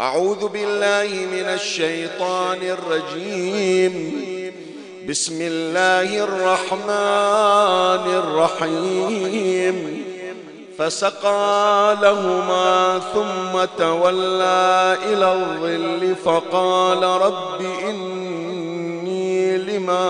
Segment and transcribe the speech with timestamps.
[0.00, 4.12] أعوذ بالله من الشيطان الرجيم.
[5.08, 9.99] بسم الله الرحمن الرحيم.
[10.80, 20.06] فسقى لهما ثم تولى إلى الظل فقال رب إني لما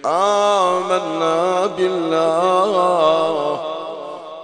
[0.07, 3.61] آمنا بالله.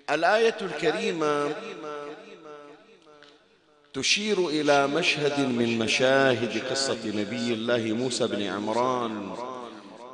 [0.09, 1.55] الآية الكريمة
[3.93, 9.31] تشير إلى مشهد من مشاهد قصة نبي الله موسى بن عمران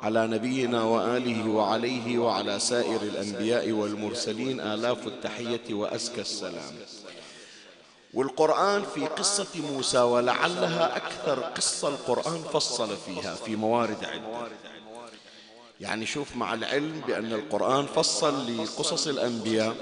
[0.02, 6.74] على نبينا وآله وعليه وعلى سائر الأنبياء والمرسلين آلاف التحية وأزكى السلام.
[8.14, 14.48] والقرآن في قصة موسى ولعلها أكثر قصة القرآن فصل فيها في موارد عدة.
[15.80, 19.74] يعني شوف مع العلم بأن القرآن فصل لقصص الأنبياء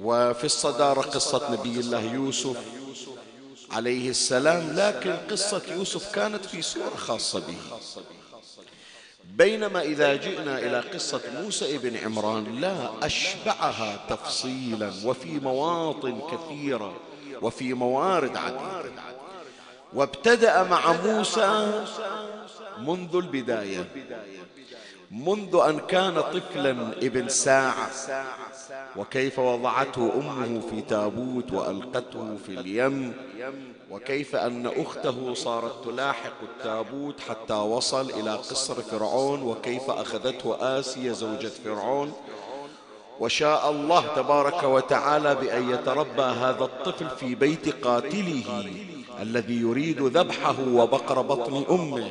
[0.00, 2.56] وفي الصدارة قصة نبي الله يوسف
[3.70, 7.56] عليه السلام لكن قصة يوسف كانت في سورة خاصة به.
[9.36, 16.96] بينما إذا جئنا إلى قصة موسى ابن عمران لا أشبعها تفصيلا وفي مواطن كثيرة
[17.42, 18.90] وفي موارد عديدة.
[19.94, 21.82] وابتدأ مع موسى
[22.78, 23.88] منذ البداية.
[25.10, 26.70] منذ أن كان طفلا
[27.02, 27.90] ابن ساعة.
[28.96, 33.14] وكيف وضعته أمه في تابوت وألقته في اليم.
[33.92, 41.50] وكيف أن أخته صارت تلاحق التابوت حتى وصل إلى قصر فرعون وكيف أخذته آسيا زوجة
[41.64, 42.12] فرعون.
[43.20, 48.64] وشاء الله تبارك وتعالى بأن يتربى هذا الطفل في بيت قاتله
[49.22, 52.10] الذي يريد ذبحه وبقر بطن أمه.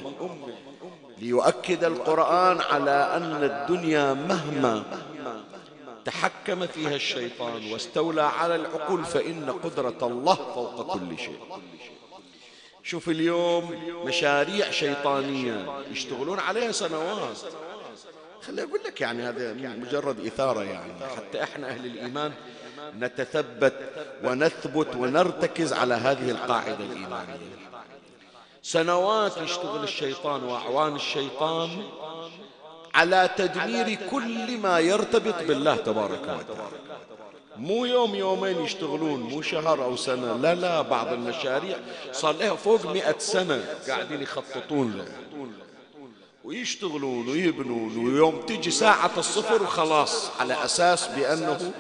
[1.18, 4.84] ليؤكد القرآن على أن الدنيا مهما
[6.06, 11.40] تحكم فيها الشيطان واستولى على العقول فإن قدرة الله فوق كل شيء.
[12.84, 17.38] شوف اليوم مشاريع شيطانية يشتغلون عليها سنوات.
[18.42, 20.94] خلي أقول لك يعني هذا مجرد إثارة يعني.
[21.16, 22.34] حتى إحنا أهل الإيمان
[23.00, 23.74] نتثبت
[24.24, 27.38] ونثبت ونرتكز على هذه القاعدة الإيمانية.
[28.64, 31.84] سنوات يشتغل الشيطان وأعوان الشيطان
[32.96, 36.82] على تدمير كل ما يرتبط بالله تبارك وتعالى.
[37.58, 41.78] مو يوم يومين يشتغلون مو شهر أو سنة لا لا بعض المشاريع
[42.12, 45.06] صار لها فوق مئة سنة قاعدين يخططون له
[46.44, 51.72] ويشتغلون ويبنون ويوم تجي ساعة الصفر وخلاص على أساس بأنه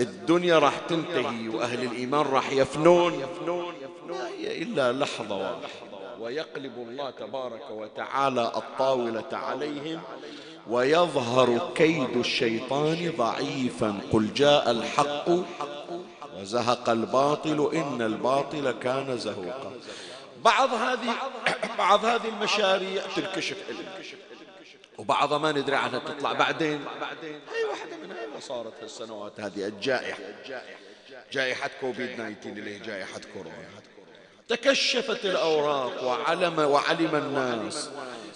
[0.00, 3.12] الدنيا راح تنتهي وأهل الإيمان راح يفنون.
[4.08, 5.68] ما هي إلا لحظة واحدة.
[6.24, 10.02] ويقلب الله تبارك وتعالى الطاولة عليهم
[10.66, 15.28] ويظهر كيد الشيطان ضعيفا قل جاء الحق
[16.38, 19.72] وزهق الباطل إن الباطل كان زهوقا.
[20.44, 21.14] بعض هذه
[21.78, 23.56] بعض هذه المشاريع تنكشف
[24.98, 26.84] وبعضها ما ندري عنها تطلع بعدين.
[27.54, 30.18] هي واحدة من هذه صارت في السنوات هذه الجائحة.
[31.32, 33.83] جائحة كوفيد 19 اللي هي جائحة كورونا.
[34.48, 37.90] تكشفت الأوراق وعلم وعلم الناس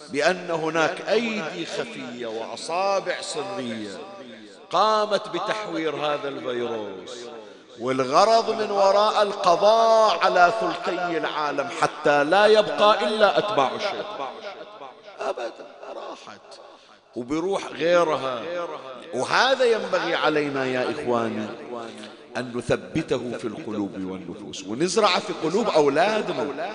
[0.09, 3.99] بأن هناك أيدي خفية وأصابع سرية
[4.71, 7.19] قامت بتحوير هذا الفيروس
[7.81, 14.29] والغرض من وراء القضاء على ثلثي العالم حتى لا يبقى إلا أتباع الشيطان
[15.21, 15.67] أبدا
[15.97, 16.41] راحت.
[17.17, 18.43] وبروح غيرها.
[19.15, 21.47] وهذا ينبغي علينا يا إخواني.
[22.39, 24.65] أن نثبته في القلوب والنفوس.
[24.67, 26.75] ونزرع في قلوب أولادنا.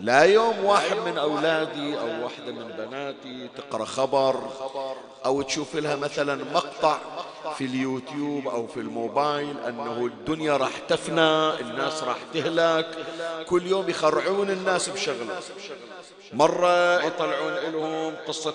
[0.00, 4.50] لا يوم واحد من أولادي أو واحدة من بناتي تقرأ خبر
[5.24, 6.98] أو تشوف لها مثلا مقطع
[7.58, 12.86] في اليوتيوب أو في الموبايل أنه الدنيا راح تفنى الناس راح تهلك
[13.48, 15.40] كل يوم يخرعون الناس بشغلة.
[16.32, 18.54] مرة يطلعون لهم قصة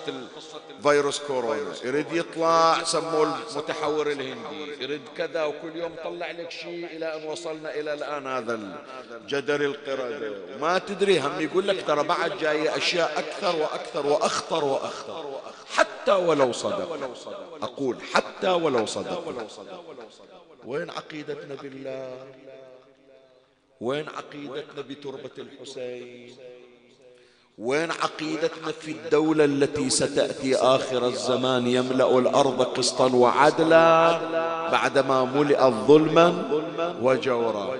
[0.78, 1.72] الفيروس كورونا.
[1.84, 4.82] يريد يطلع سموه المتحور الهندي.
[4.82, 8.58] يريد كذا وكل يوم طلع لك شيء إلى أن وصلنا إلى الآن هذا
[9.16, 15.40] الجدر القردة وما تدري هم يقول لك ترى بعد جاية أشياء أكثر وأكثر وأخطر وأخطر.
[15.76, 16.98] حتى ولو صدق.
[17.62, 19.34] أقول حتى ولو صدق.
[20.64, 22.26] وين عقيدتنا بالله؟
[23.80, 26.36] وين عقيدتنا بتربة الحسين؟
[27.60, 34.18] وين عقيدتنا في الدولة التي ستأتي آخر الزمان يملأ الأرض قسطا وعدلا
[34.72, 36.44] بعدما ملئت ظلما
[37.02, 37.78] وجورا؟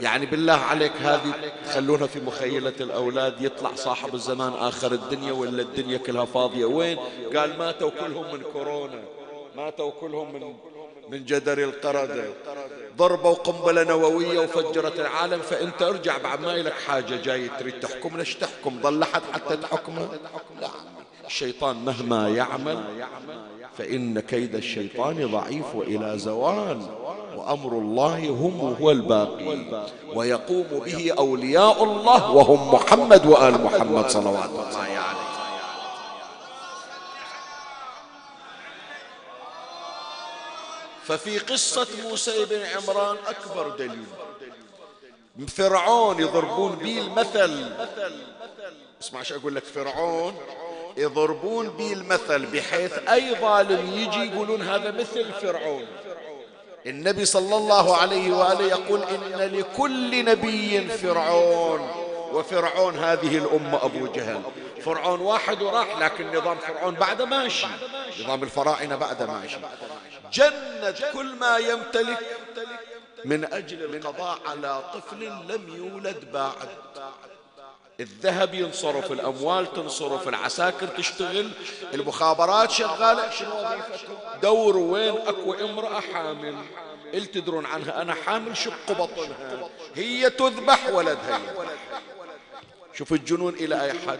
[0.00, 1.32] يعني بالله عليك هذه
[1.64, 6.98] تخلونها في مخيلة الأولاد يطلع صاحب الزمان آخر الدنيا ولا الدنيا كلها فاضية؟ وين؟
[7.36, 9.02] قال ماتوا كلهم من كورونا
[9.56, 10.54] ماتوا كلهم من
[11.08, 12.24] من جدر القردة.
[12.96, 18.34] ضربوا قنبلة نووية وفجرت العالم فأنت ارجع بعد ما لك حاجة جاي تريد تحكم ليش
[18.34, 20.08] تحكم؟ ضل أحد حتى تحكمه
[20.60, 20.68] لا.
[21.26, 22.84] الشيطان مهما يعمل
[23.78, 26.80] فإن كيد الشيطان ضعيف وإلى زوال
[27.36, 29.58] وأمر الله هم هو الباقي
[30.14, 35.33] ويقوم به أولياء الله وهم محمد وآل محمد صلوات الله عليه.
[41.06, 44.04] ففي قصة موسى بن عمران أكبر دليل.
[45.48, 47.72] فرعون يضربون به المثل.
[49.02, 50.36] اسمع شو أقول لك فرعون
[50.96, 55.86] يضربون به المثل بحيث أي ظالم يجي يقولون هذا مثل فرعون.
[56.86, 61.90] النبي صلى الله عليه وآله يقول إن لكل نبي فرعون
[62.32, 64.42] وفرعون هذه الأمة أبو جهل.
[64.84, 67.66] فرعون واحد وراح لكن نظام فرعون بعد ماشي
[68.20, 69.56] نظام الفراعنة بعد ماشي
[70.34, 72.18] جند كل ما يمتلك
[73.24, 76.68] من أجل القضاء على طفل لم يولد بعد.
[78.00, 81.50] الذهب ينصرف الأموال تنصرف العساكر تشتغل
[81.94, 83.30] المخابرات شغالة.
[84.42, 86.56] دوروا وين أكو امرأة حامل.
[87.14, 89.68] اللي تدرون عنها؟ أنا حامل شق بطنها.
[89.94, 91.40] هي تذبح ولدها.
[92.94, 94.18] شوف الجنون إلى أي حد.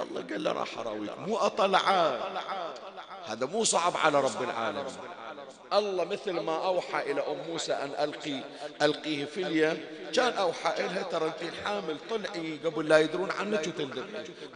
[0.00, 1.18] الله قال له راح أراويك.
[1.18, 2.20] مو أطلعان
[3.32, 4.84] هذا مو صعب على رب العالمين.
[5.72, 8.40] الله مثل ما أوحى إلى أم موسى أن ألقي
[8.82, 9.84] ألقيه في اليم.
[10.14, 14.04] كان أوحى إلها ترى أنت حامل طلعي قبل لا يدرون عنك وتندب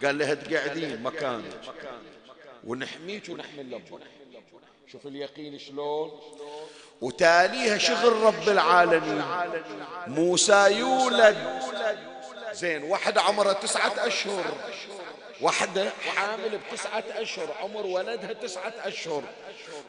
[0.05, 1.61] قال لها تقعدين مكانك
[2.65, 4.01] ونحميك ونحمي لبك
[4.93, 6.21] شوف اليقين شلون.
[7.01, 9.25] وتاليها شغل رب العالمين.
[10.07, 11.37] موسى يولد.
[12.53, 14.45] زين واحد عمره تسعة أشهر.
[15.41, 19.23] وحدة حامل بتسعة أشهر عمر ولدها تسعة أشهر.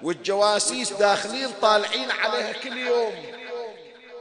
[0.01, 3.13] والجواسيس داخلين طالعين عليها كل يوم.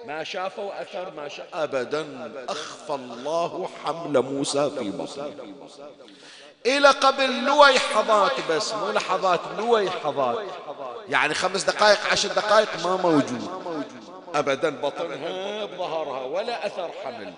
[0.06, 5.34] ما شافوا أثر ما شاف أبدا أخفى الله حمل موسى في بطنه.
[6.66, 10.38] إلى قبل لويحظات بس مو لحظات لويحظات
[11.08, 13.50] يعني خمس دقائق عشر دقائق ما موجود.
[14.34, 17.32] أبدا بطنها بظهرها ولا أثر حمل.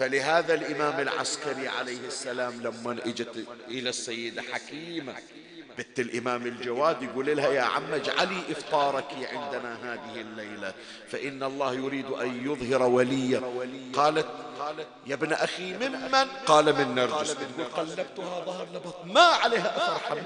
[0.00, 5.14] فلهذا الإمام العسكري عليه السلام لما إجت إلى السيدة حكيمة
[5.78, 10.74] بنت الإمام الجواد يقول لها يا عم اجعلي إفطارك عندنا هذه الليلة
[11.08, 13.42] فإن الله يريد أن يظهر وليا.
[13.94, 14.26] قالت
[15.06, 17.34] يا ابن أخي ممن قال من نرجس.
[17.34, 20.22] تقول قلبتها ظهر لبطن ما عليها أثر حمل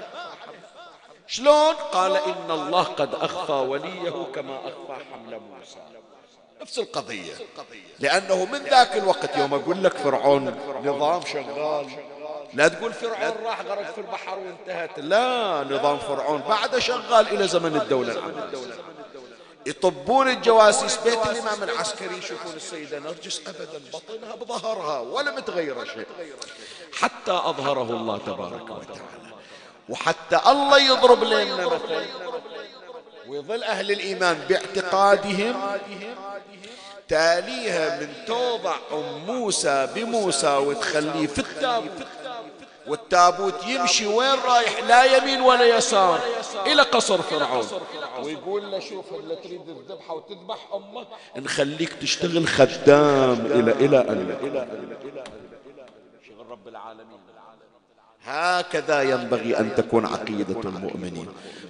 [1.27, 5.79] شلون؟ قال إن الله قد أخفى وليه كما أخفى حمل موسى.
[6.61, 7.33] نفس القضية.
[7.99, 11.87] لأنه من ذاك الوقت يوم أقول لك فرعون نظام شغال.
[12.53, 14.99] لا تقول فرعون راح غرق في البحر وانتهت.
[14.99, 15.63] لا.
[15.69, 18.49] نظام فرعون بعد شغال إلى زمن الدولة العامة.
[19.65, 22.17] يطبون الجواسيس بيت الإمام العسكري.
[22.17, 26.07] يشوفون السيدة نرجس أبدا بطنها بظهرها ولا متغيرة شيء.
[26.93, 29.01] حتى أظهره الله تبارك وتعالى.
[29.89, 32.05] وحتى الله يضرب لنا مثل
[33.27, 35.55] ويظل أهل الإيمان باعتقادهم
[37.07, 42.07] تاليها من توضع أم موسى بموسى وتخليه في التابوت
[42.87, 46.19] والتابوت يمشي وين رايح لا يمين ولا يسار
[46.65, 47.67] إلى قصر فرعون
[48.23, 51.05] ويقول له شوف اللي تريد الذبحة وتذبح أمه
[51.37, 54.97] نخليك تشتغل خدام إلى إلى أن إلى أن
[56.27, 57.24] شغل رب العالمين
[58.25, 61.27] هكذا ينبغي أن تكون عقيدة المؤمنين.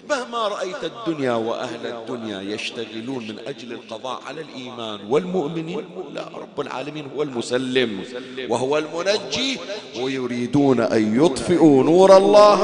[0.09, 7.09] مهما رأيت الدنيا وأهل الدنيا يشتغلون من أجل القضاء على الإيمان والمؤمنين لا رب العالمين
[7.15, 8.03] هو المسلم
[8.49, 9.59] وهو المنجي
[9.99, 12.59] ويريدون أن يطفئوا نور الله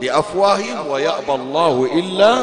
[0.00, 2.42] بأفواههم ويأبى الله إلا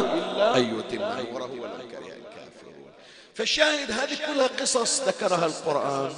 [0.57, 2.89] أن يتم نوره ولو كره الكافرون.
[3.35, 6.11] فالشاهد هذه كلها قصص ذكرها القرآن.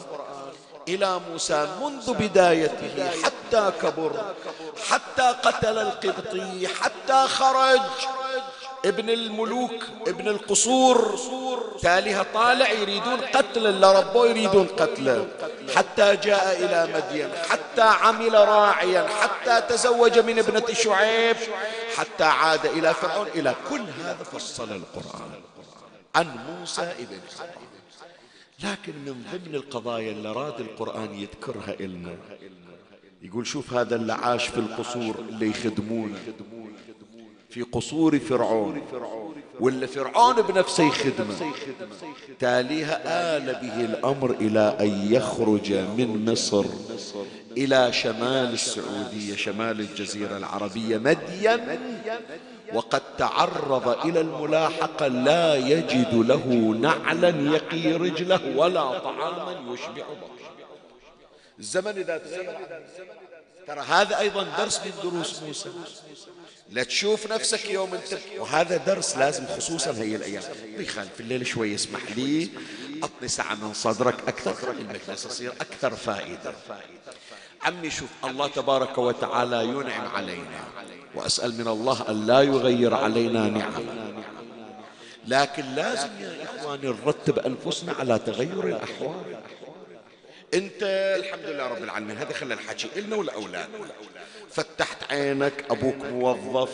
[0.87, 4.33] إلى موسى منذ بدايته حتى كبر
[4.89, 7.81] حتى قتل القبطي حتى خرج.
[8.85, 11.17] ابن الملوك ابن القصور
[11.81, 15.27] تاليها طالع يريدون قتل اللي ربوه يريدون قتله
[15.75, 21.37] حتى جاء إلى مدين حتى عمل راعيا حتى تزوج من ابنة شعيب
[21.97, 23.27] حتى عاد إلى فرعون.
[23.27, 25.31] إلى كل هذا فصل القرآن.
[26.15, 27.70] عن موسى ابن فرعون
[28.63, 32.15] لكن من ضمن القضايا اللي راد القرآن يذكرها إلنا.
[33.21, 36.19] يقول شوف هذا اللي عاش في القصور اللي يخدمونه.
[37.49, 38.81] في قصور فرعون.
[39.59, 41.51] ولا فرعون بنفسه يخدمه.
[42.39, 43.01] تاليها
[43.37, 46.65] آل به الأمر إلى أن يخرج من مصر
[47.57, 51.59] إلى شمال السعودية شمال الجزيرة العربية مدين
[52.73, 56.45] وقد تعرض إلى الملاحقة لا يجد له
[56.81, 60.51] نعلا يقي رجله ولا طعاما يشبع بطنه.
[61.59, 62.57] الزمن إذا تغير
[63.67, 65.69] ترى هذا أيضا درس من دروس موسى.
[66.69, 70.43] لا تشوف نفسك يوم انت وهذا درس لازم خصوصا هي الأيام.
[70.77, 72.49] بيخال في الليل شوي اسمح لي.
[73.03, 76.53] اعطني ساعة من صدرك أكثر المجلس يصير أكثر فائدة.
[77.61, 80.80] عمي شوف الله تبارك وتعالى ينعم علينا.
[81.15, 84.13] وأسأل من الله أن لا يغير علينا نعمة.
[85.27, 89.15] لكن لازم يا إخواني نرتب أنفسنا على تغير الأحوال.
[90.53, 90.83] أنت
[91.19, 93.87] الحمد لله رب العالمين هذا خلى الحكي إلنا ولأولادنا
[94.49, 96.69] فتحت عينك أبوك موظف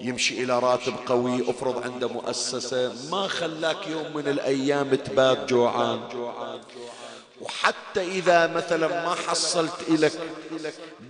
[0.00, 6.00] يمشي إلى راتب قوي أفرض عنده مؤسسة ما خلاك يوم من الأيام تبات جوعان؟
[7.40, 10.12] وحتى إذا مثلا ما حصلت إلك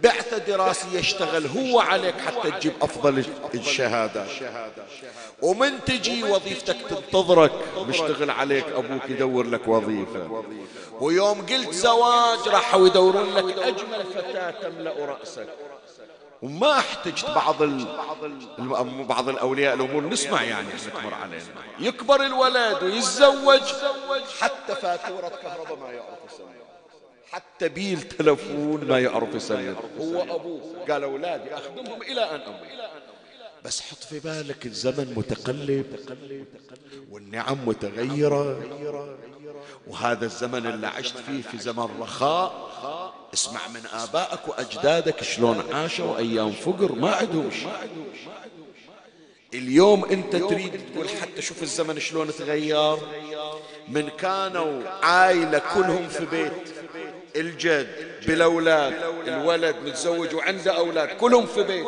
[0.03, 4.27] بعثة دراسي يشتغل هو عليك حتى تجيب أفضل الشهادة.
[5.43, 10.45] ومن تجي وظيفتك تنتظرك مشتغل عليك أبوك يدور لك وظيفة.
[11.01, 15.49] ويوم قلت زواج راحوا يدورون لك أجمل فتاة تملأ رأسك.
[16.43, 17.87] وما احتجت بعض ال...
[19.09, 20.03] بعض الأولياء الأمور.
[20.03, 20.69] نسمع يعني
[21.01, 21.45] تمر علينا.
[21.81, 23.63] يكبر الولد ويتزوج
[24.41, 26.61] حتى فاتورة كهرباء ما يعرف يسلم
[27.31, 30.61] حتى بيل تلفون ما يعرف يسلم هو أبوه.
[30.91, 32.91] قال أولادي أخدمهم إلى أن أموت.
[33.65, 35.87] بس حط في بالك الزمن متقلب
[37.11, 38.61] والنعم متغيرة.
[39.87, 42.71] وهذا الزمن اللي عشت فيه في زمن رخاء
[43.35, 47.21] اسمع من آبائك وأجدادك شلون عاشوا أيام فقر ما
[47.51, 47.71] شيء
[49.55, 52.97] اليوم انت تريد تقول حتى شوف الزمن شلون تغير.
[53.89, 56.53] من كانوا عائلة كلهم في بيت
[57.37, 58.95] الجد بالأولاد
[59.27, 61.87] الولد متزوج وعنده أولاد كلهم في بيت.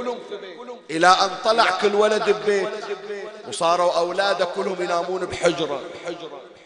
[0.90, 2.68] إلى أن طلع كل ولد ببيت.
[3.48, 5.80] وصاروا أولاده كلهم ينامون بحجرة.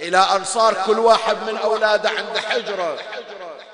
[0.01, 2.99] إلى أن صار كل واحد من أولاده عنده حجرة.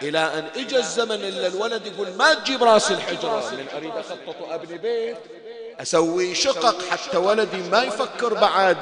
[0.02, 3.50] إلى أن إجا الزمن إلا الولد يقول ما تجيب راس الحجرة.
[3.50, 5.16] من أريد أخطط وأبني بيت.
[5.82, 8.76] أسوي شقق حتى ولدي ما يفكر بعد.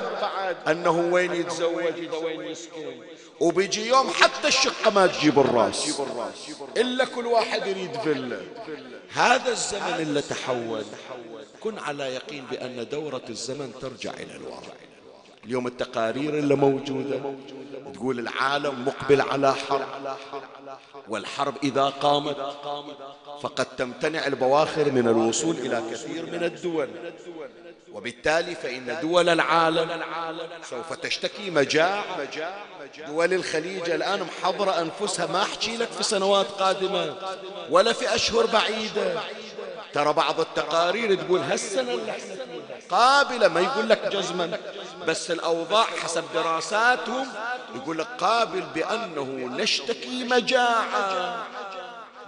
[0.69, 2.95] أنه وين يتزوج؟ وين يسكن
[3.41, 6.01] وبيجي يوم حتى الشقة ما تجيب الراس.
[6.77, 8.41] إلا كل واحد يريد فيلا.
[9.13, 10.85] هذا الزمن اللي تحول.
[11.61, 14.77] كن على يقين بأن دورة الزمن ترجع إلى الوراء
[15.45, 17.21] اليوم التقارير اللي موجودة.
[17.95, 20.17] تقول العالم مقبل على حرب.
[21.09, 22.37] والحرب إذا قامت
[23.43, 26.89] فقد تمتنع البواخر من الوصول إلى كثير من الدول.
[27.93, 30.03] وبالتالي فإن دول العالم
[30.71, 32.05] سوف تشتكي مجاعة
[33.09, 35.27] دول الخليج الآن محضرة أنفسها.
[35.27, 37.15] ما أحكي لك في سنوات قادمة
[37.71, 39.21] ولا في أشهر بعيدة.
[39.93, 42.13] ترى بعض التقارير تقول هالسنة اللي
[42.91, 43.49] قابلة.
[43.49, 44.59] ما يقول لك جزما.
[45.07, 47.27] بس الأوضاع حسب دراساتهم
[47.75, 49.25] يقول لك قابل بأنه
[49.63, 51.47] نشتكي مجاعة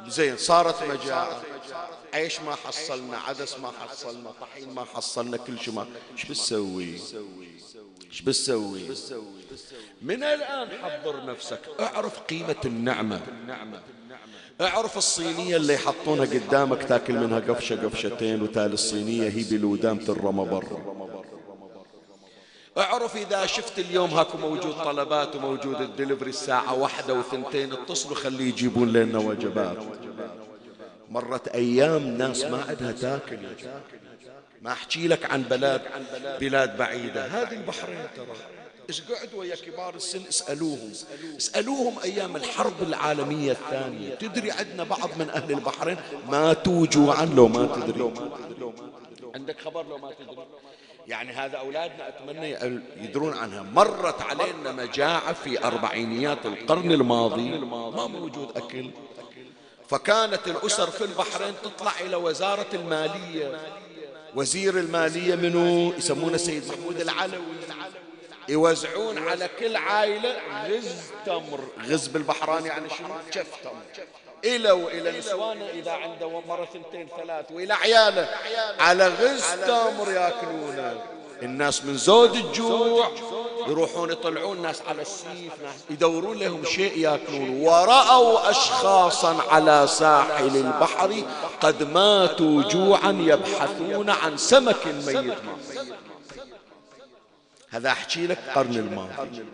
[0.08, 1.42] زين صارت مجاعة
[2.14, 7.00] عيش ما حصلنا؟ عدس ما حصلنا طحين ما حصلنا كل شيء ما إيش بتسوي؟
[8.10, 8.80] إيش بتسوي؟
[10.02, 11.60] من الآن حضر نفسك.
[11.80, 13.20] اعرف قيمة النعمة.
[14.60, 21.01] اعرف الصينية اللي يحطونها قدامك تاكل منها قفشة قفشتين وتالي الصينية هي بلودام ترمى برا
[22.78, 28.92] اعرف إذا شفت اليوم هاكو موجود طلبات وموجود الدليفري الساعة واحدة وثنتين اتصلوا خليه يجيبون
[28.92, 29.76] لنا وجبات.
[31.10, 33.38] مرت أيام ناس ما عندها تاكل.
[34.62, 35.82] ما أحكي لك عن بلاد
[36.40, 37.26] بلاد بعيدة.
[37.26, 38.26] هذه البحرين ترى.
[38.88, 40.92] إيش قعدوا ويا كبار السن؟ اسألوهم.
[41.36, 44.14] اسألوهم أيام الحرب العالمية الثانية.
[44.14, 45.96] تدري عندنا بعض من أهل البحرين
[46.28, 48.12] ماتوا جوعا لو ما تدري.
[49.34, 50.36] عندك خبر لو ما تدري؟
[51.06, 52.50] يعني هذا أولادنا أتمنى
[52.96, 53.62] يدرون عنها.
[53.62, 57.58] مرت علينا مجاعة في أربعينيات القرن الماضي.
[57.58, 58.90] ما موجود أكل.
[59.88, 63.60] فكانت الأسر في البحرين تطلع إلى وزارة المالية.
[64.34, 67.42] وزير المالية منو؟ يسمونه سيد محمود العلوي.
[68.48, 70.36] يوزعون على كل عائلة
[70.68, 74.06] غز تمر غز بالبحران يعني شنو؟ شف تمر
[74.44, 78.28] إلى وإلى نسوانه إذا عنده مرة ثنتين ثلاث وإلى عياله
[78.78, 81.00] على غز تمر ياكلونه
[81.42, 83.10] الناس من زود الجوع
[83.68, 85.52] يروحون يطلعون ناس على السيف
[85.90, 87.60] يدورون لهم شيء ياكلون.
[87.62, 91.22] ورأوا أشخاصا على ساحل البحر
[91.60, 95.34] قد ماتوا جوعا يبحثون عن سمك ميت.
[97.70, 99.44] هذا أحكي لك قرن الماضي.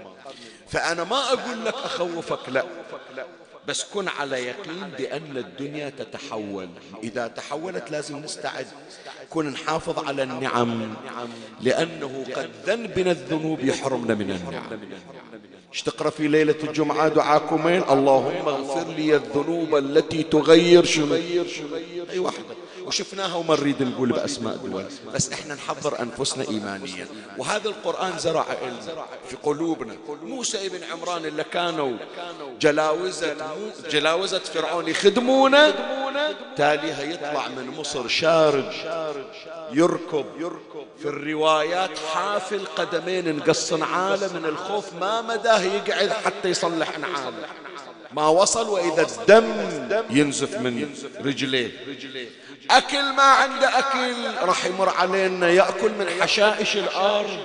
[0.69, 2.65] فأنا ما أقول لك أخوفك لا.
[3.69, 6.69] بس كن على يقين بأن الدنيا تتحول.
[7.03, 8.67] إذا تحولت لازم نستعد.
[9.31, 10.95] كن نحافظ على النعم
[11.61, 14.81] لأنه قد ذنبنا الذنوب يحرمنا من النعم.
[15.73, 21.15] إيش تقرأ في ليلة الجمعة دعاكمين اللهم اغفر لي الذنوب التي تغير شنو؟
[22.11, 22.55] أي واحدة.
[22.89, 27.07] وشفناها وما نريد نقول بأسماء دول بس إحنا نحضر أنفسنا إيمانيا.
[27.39, 28.47] وهذا القرآن زرع
[29.29, 29.97] في قلوبنا.
[30.23, 31.97] موسى ابن عمران اللي كانوا
[32.61, 33.37] جلاوزة
[33.91, 35.75] جلاوزة فرعون يخدمونه
[36.57, 38.75] تاليها يطلع من مصر شارج
[39.73, 40.25] يركض
[40.99, 47.47] في الروايات حافل قدمين نقصن عاله من الخوف ما مداه يقعد حتى يصلح نعاله
[48.13, 49.45] ما وصل وإذا الدم
[50.11, 51.71] ينزف من رجليه.
[52.71, 54.35] أكل ما عنده أكل.
[54.47, 57.39] راح يمر علينا يأكل من حشائش الأرض.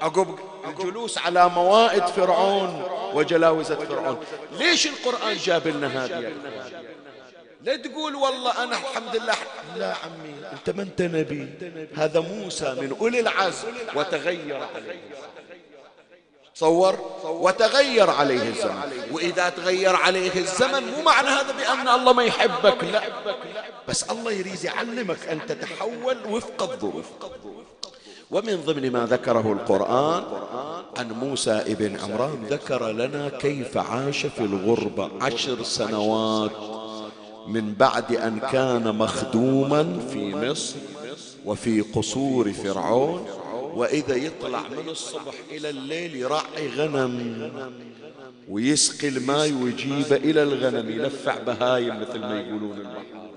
[0.00, 0.38] عقب
[0.68, 2.82] الجلوس على موائد فرعون
[3.14, 4.24] وجلاوزة فرعون.
[4.52, 6.32] ليش القرآن جاب لنا هذه
[7.62, 9.34] لا تقول والله أنا الحمد لله.
[9.76, 11.48] لا عمي أنت ما أنت نبي.
[11.96, 15.00] هذا موسى من أولي العزم وتغير عليه.
[16.60, 18.92] تصور وتغير عليه الزمن.
[19.12, 23.02] وإذا تغير عليه الزمن مو معنى هذا بأن الله ما يحبك لا.
[23.88, 27.04] بس الله يريد يعلمك أن تتحول وفق الظروف.
[28.30, 30.24] ومن ضمن ما ذكره القرآن
[30.98, 36.50] عن موسى ابن عمران ذكر لنا كيف عاش في الغربة عشر سنوات
[37.46, 40.76] من بعد أن كان مخدوما في مصر
[41.44, 43.39] وفي قصور فرعون.
[43.74, 47.52] وإذا يطلع من الصبح إلى الليل يراعي غنم
[48.48, 53.30] ويسقي الماء ويجيبه إلى الغنم يلفع بهايم مثل ما يقولون البحر.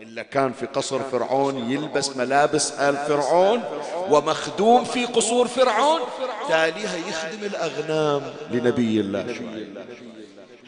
[0.00, 3.62] إلا كان في قصر فرعون يلبس ملابس آل فرعون
[4.10, 6.00] ومخدوم في قصور فرعون
[6.48, 9.20] تاليها يخدم الأغنام لنبي الله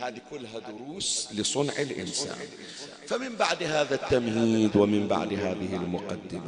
[0.01, 2.37] هذه كلها دروس لصنع الإنسان.
[3.07, 6.43] فمن بعد هذا التمهيد ومن بعد هذه المقدمة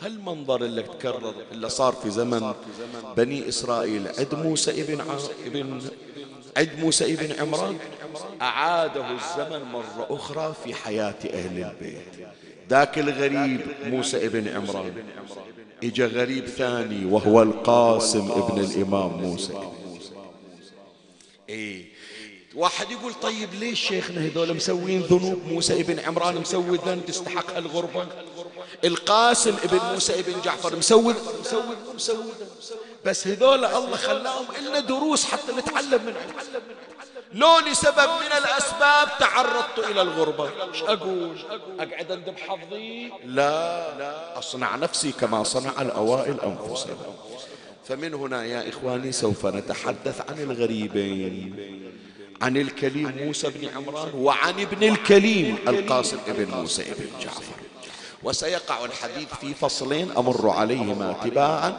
[0.00, 2.52] هالمنظر اللي تكرر اللي صار في زمن
[3.16, 5.00] بني إسرائيل؟ عد موسى ابن
[5.46, 5.80] ابن
[6.56, 7.78] عد موسى ابن عمران؟
[8.42, 12.28] أعاده الزمن مرة أخرى في حياة أهل البيت.
[12.70, 14.94] ذاك الغريب موسى ابن عمران.
[15.84, 19.52] إجا غريب ثاني وهو القاسم ابن الإمام موسى.
[21.48, 21.84] إيه.
[22.54, 28.06] واحد يقول طيب ليش شيخنا هذول مسوين ذنوب موسى ابن عمران مسوي ذنب تستحق الغربة
[28.84, 31.62] القاسم ابن موسى ابن جعفر مسوي مسوي
[31.94, 32.32] مسوي
[33.04, 36.32] بس هذول الله خلاهم إلنا دروس حتى نتعلم منهم.
[37.32, 40.50] لو لسبب من الأسباب تعرضت إلى الغربة.
[40.68, 41.36] إيش أقول؟
[41.78, 44.38] أقعد أندب حظي لا.
[44.38, 46.96] أصنع نفسي كما صنع الأوائل أنفسهم.
[47.88, 51.54] فمن هنا يا إخواني سوف نتحدث عن الغريبين.
[52.42, 57.67] عن الكليم موسى بن عمران وعن ابن الكليم القاسم ابن موسى ابن جعفر.
[58.22, 61.78] وسيقع الحديث في فصلين أمر عليهما تباعا.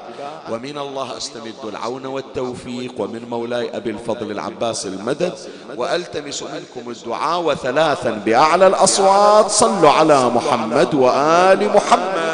[0.49, 5.37] ومن الله أستمد العون والتوفيق ومن مولاي أبي الفضل العباس المدد.
[5.75, 9.51] وألتمس منكم الدعاء وثلاثا بأعلى الأصوات.
[9.51, 12.29] صلوا على محمد وآل محمد.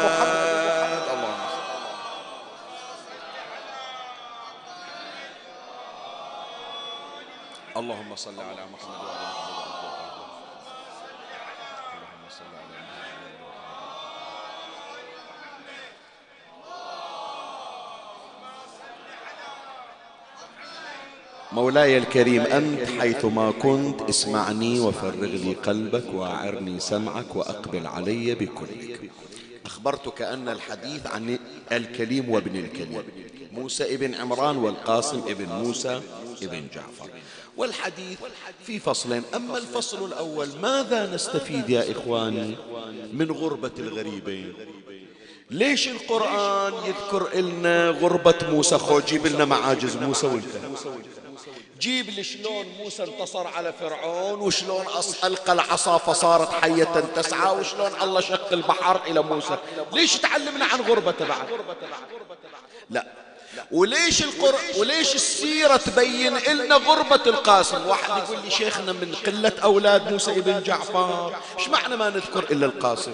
[7.76, 9.28] اللهم صل على محمد وعلى
[11.92, 12.76] اللهم صل على
[21.56, 29.10] مولاي الكريم أنت حيثما كنت اسمعني وفرغ لي قلبك وأعرني سمعك وأقبل علي بكلك.
[29.66, 31.38] أخبرتك أن الحديث عن
[31.72, 33.02] الكليم وابن الكليم
[33.52, 36.00] موسى ابن عمران والقاسم ابن موسى
[36.42, 37.08] ابن جعفر.
[37.56, 38.18] والحديث
[38.66, 42.56] في فصلين أما الفصل الأول ماذا نستفيد يا إخواني
[43.12, 44.52] من غربة الغريبين؟
[45.50, 50.86] ليش القرآن يذكر لنا غربة موسى؟ خو جيب لنا معاجز موسى والكهف
[51.78, 54.86] جيب لي شلون موسى انتصر على فرعون وشلون
[55.24, 59.58] ألقى العصا فصارت حية تسعى وشلون الله شق البحر إلى موسى.
[59.92, 61.46] ليش تعلمنا عن غربته بعد؟
[62.90, 63.06] لا.
[63.72, 64.54] وليش القر...
[64.78, 70.62] وليش السيرة تبين لنا غربة القاسم؟ واحد يقول لي شيخنا من قلة أولاد موسى ابن
[70.62, 73.12] جعفر إيش معنى ما نذكر إلا القاسم؟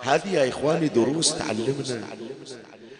[0.00, 2.06] هذه يا إخواني دروس تعلمنا.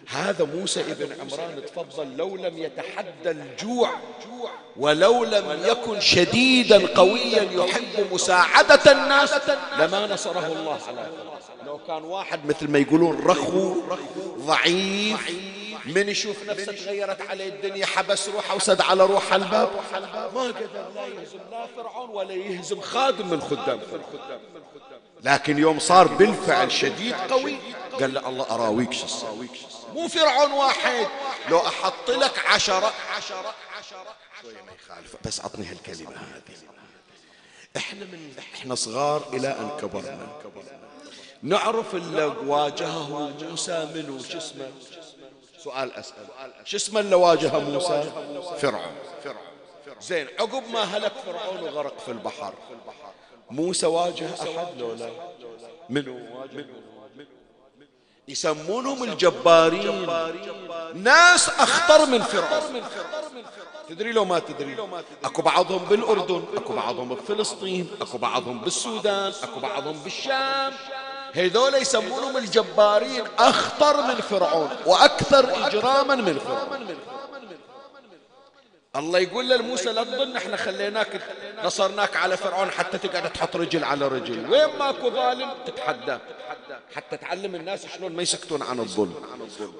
[0.08, 3.90] هذا موسى ابن عمران تفضل لو لم يتحدى الجوع
[4.76, 9.34] ولو لم يكن شديدا قويا يحب مساعدة الناس
[9.78, 11.10] لما نصره الله على
[11.66, 13.82] لو كان واحد مثل ما يقولون رخو
[14.38, 15.30] ضعيف
[15.86, 19.70] من يشوف نفسه تغيرت عليه الدنيا حبس روحه وسد على روح الباب
[20.34, 23.80] ما قدر لا يهزم لا فرعون ولا يهزم خادم من خدام
[25.24, 27.56] لكن يوم صار بالفعل شديد قوي
[28.00, 29.06] قال له الله أراويك شو
[29.98, 31.06] مو فرعون واحد.
[31.48, 32.92] لو أحط لك عشرة.
[33.16, 35.16] عشرة عشرة شوية ما يخالف.
[35.24, 36.56] بس أعطني هالكلمة هذه.
[37.76, 40.28] إحنا من إحنا صغار إلى أن كبرنا.
[41.42, 44.70] نعرف اللي واجهه موسى منو شو اسمه؟
[45.64, 46.26] سؤال أسأل.
[46.64, 48.12] شو اسمه اللي واجه موسى؟
[48.60, 48.96] فرعون.
[50.00, 52.54] زين عقب ما هلك فرعون وغرق في البحر
[53.50, 55.10] موسى واجه أحد لو لا
[55.88, 56.66] منو؟ واجه
[58.28, 60.06] يسمونهم الجبارين.
[60.94, 62.82] ناس أخطر من فرعون.
[63.88, 64.76] تدري لو ما تدري؟
[65.24, 70.72] أكو بعضهم بالأردن أكو بعضهم بفلسطين أكو بعضهم بالسودان أكو بعضهم بالشام.
[71.34, 76.96] هذول يسمونهم الجبارين أخطر من فرعون وأكثر إجراما من فرعون.
[78.96, 81.20] الله يقول لموسى لا تظن إحنا خليناك
[81.64, 84.50] نصرناك على فرعون حتى تقعد تحط رجل على رجل.
[84.50, 86.18] وين ماكو ظالم؟ تتحدى.
[86.94, 89.14] حتى تعلم الناس شلون ما يسكتون عن الظلم.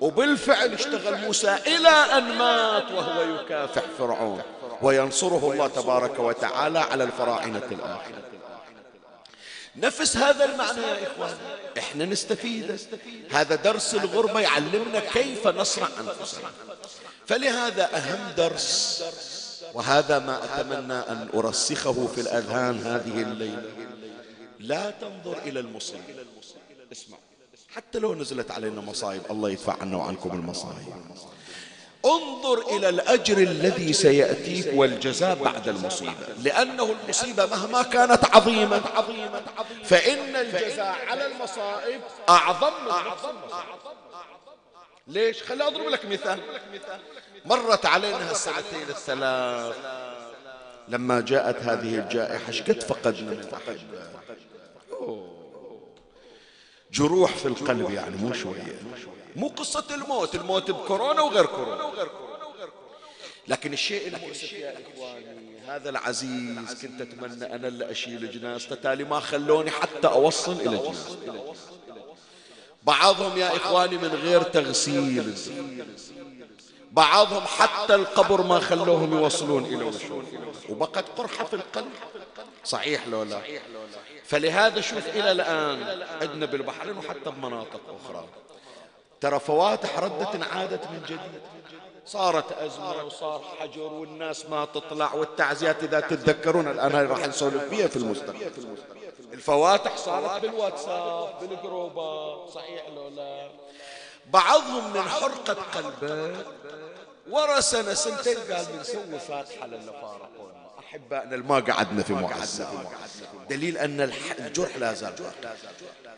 [0.00, 4.42] وبالفعل اشتغل موسى إلى أن مات وهو يكافح فرعون
[4.82, 8.22] وينصره الله تبارك وتعالى على الفراعنة الآخرة
[9.76, 11.36] نفس هذا المعنى يا إخوان.
[11.78, 12.80] إحنا نستفيد.
[13.30, 16.50] هذا درس الغربة يعلمنا كيف نصنع أنفسنا.
[17.26, 19.04] فلهذا أهم درس
[19.74, 23.62] وهذا ما أتمنى أن أرسخه في الأذهان هذه الليلة
[24.58, 26.02] لا تنظر إلى المصيبة.
[26.92, 27.16] اسمع.
[27.74, 30.94] حتى لو نزلت علينا مصايب الله يدفع عنا وعنكم المصايب.
[32.04, 36.12] انظر إلى الأجر الذي سيأتيك والجزاء بعد المصيبة.
[36.42, 38.82] لأنه المصيبة مهما كانت عظيمة
[39.84, 42.72] فإن الجزاء على المصائب أعظم
[45.06, 46.40] ليش؟ خلي أضرب لك مثال.
[47.44, 49.76] مرت علينا السنتين الثلاث
[50.88, 54.17] لما جاءت هذه الجائحة قد فقدنا من أحبة
[56.92, 58.80] جروح في القلب يعني مو شوية.
[59.36, 61.92] مو قصة الموت الموت بكورونا وغير كورونا.
[63.48, 69.20] لكن الشيء المؤسف يا إخواني هذا العزيز كنت أتمنى أنا اللي أشيل جنازته تالي ما
[69.20, 71.54] خلوني حتى أوصل إلى جنازته
[72.82, 75.34] بعضهم يا إخواني من غير تغسيل.
[76.92, 80.24] بعضهم حتى القبر ما خلوهم يوصلون إلى وصول
[80.68, 81.92] وبقت قرحة في القلب.
[82.64, 83.40] صحيح لو لا؟
[84.24, 88.24] فلهذا شوف إلى الآن عندنا بالبحرين وحتى بمناطق أخرى.
[89.20, 91.42] ترى فواتح ردت عادت من جديد.
[92.06, 96.68] صارت أزمة وصار حجر والناس ما تطلع والتعزيات إذا تتذكرون.
[96.68, 98.52] الآن هاي راح نسولف فيها في المستقبل.
[99.32, 103.50] الفواتح صارت بالواتساب بالجروبات صحيح لو لا.
[104.26, 106.36] بعضهم من حرقة قلبه
[107.30, 110.47] ورا سنة سنتين قال بنسوي فاتحة للي فارقونا
[110.88, 112.68] أحبائنا ما قعدنا في معزة
[113.50, 115.14] دليل أن الجرح لا زال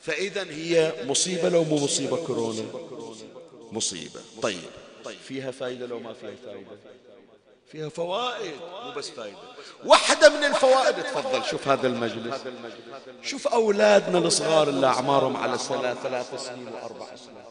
[0.00, 2.62] فإذا هي مصيبة لو مو مصيبة كورونا.
[3.72, 4.20] مصيبة.
[4.42, 4.58] طيب.
[5.24, 6.66] فيها فائدة لو ما فيها فائدة
[7.72, 8.54] فيها فوائد
[8.84, 9.36] مو بس فائدة
[9.84, 12.40] واحدة من الفوائد تفضل شوف هذا المجلس.
[13.22, 17.44] شوف أولادنا الصغار اللي أعمارهم على سنة ثلاث سنين وأربع سنين.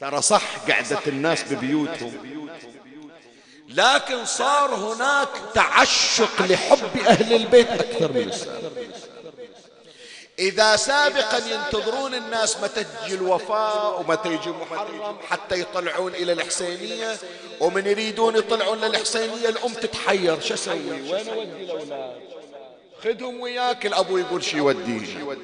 [0.00, 2.39] ترى صح قعدة الناس ببيوتهم.
[3.74, 8.70] لكن صار هناك تعشق لحب أهل البيت أكثر من السابق
[10.38, 17.16] إذا سابقا ينتظرون الناس متى تجي الوفاة ومتى يجي محرم حتى يطلعون إلى الحسينية
[17.60, 20.40] ومن يريدون يطلعون للحسينية الأم تتحير.
[20.40, 22.20] شو أسوي؟ وين أودي الأولاد
[23.04, 25.36] خذهم وياك الأبو يقول شي يوديه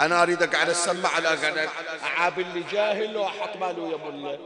[0.00, 1.68] أنا أريد أقعد أسمع على
[2.02, 4.38] أعاب اللي جاهل وأحط ماله يا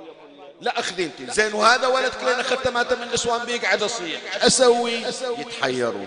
[0.61, 1.31] لا أخذي أنت.
[1.31, 4.21] زين وهذا ولدك لين أخذته مات من النسوان بيقعد أصيح.
[4.43, 5.05] أسوي؟
[5.38, 6.07] يتحيروا.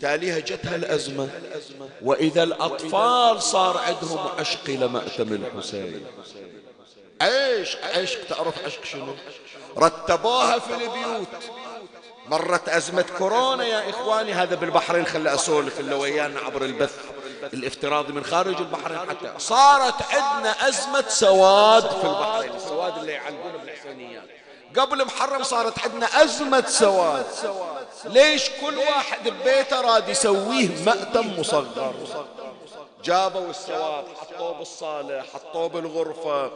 [0.00, 1.28] تاليها جتها الأزمة.
[2.02, 6.06] وإذا الأطفال صار عندهم عشق إلى مأتم الحسين
[7.20, 8.26] عشق عشق.
[8.28, 9.14] تعرف عشق شنو؟
[9.78, 11.28] رتبوها في البيوت.
[12.28, 14.32] مرت أزمة كورونا يا إخواني.
[14.32, 16.94] هذا بالبحرين خلى أسولف اللي ويانا عبر البث.
[17.42, 19.32] الافتراضي من خارج البحرين حتى.
[19.38, 22.54] صارت عندنا أزمة سواد في البحرين.
[22.54, 24.24] السواد اللي يعلقونه بالحسينيات
[24.76, 27.26] قبل محرم صارت عندنا أزمة سواد.
[28.04, 31.94] ليش كل واحد ببيته راد يسويه مأتم مصغر؟
[33.04, 36.50] جابوا السواد حطوه بالصالة حطوه بالغرفة.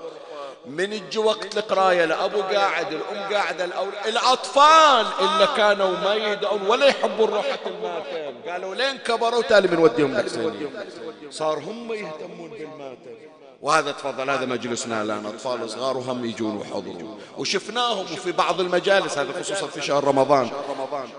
[0.67, 3.65] من يجي وقت القراية الأبو قاعد الأم قاعدة
[4.07, 8.51] الأطفال اللي كانوا ما يدعون ولا يحبون روحة الماتم.
[8.51, 10.69] قالوا لين كبروا تالي بنوديهم الحسينية
[11.31, 13.30] صار هم يهتمون بالماتم.
[13.63, 15.27] وهذا تفضل هذا مجلسنا الآن.
[15.27, 20.51] أطفال صغار وهم يجون وحضروا وشفناهم وفي بعض المجالس هذا خصوصا في شهر رمضان.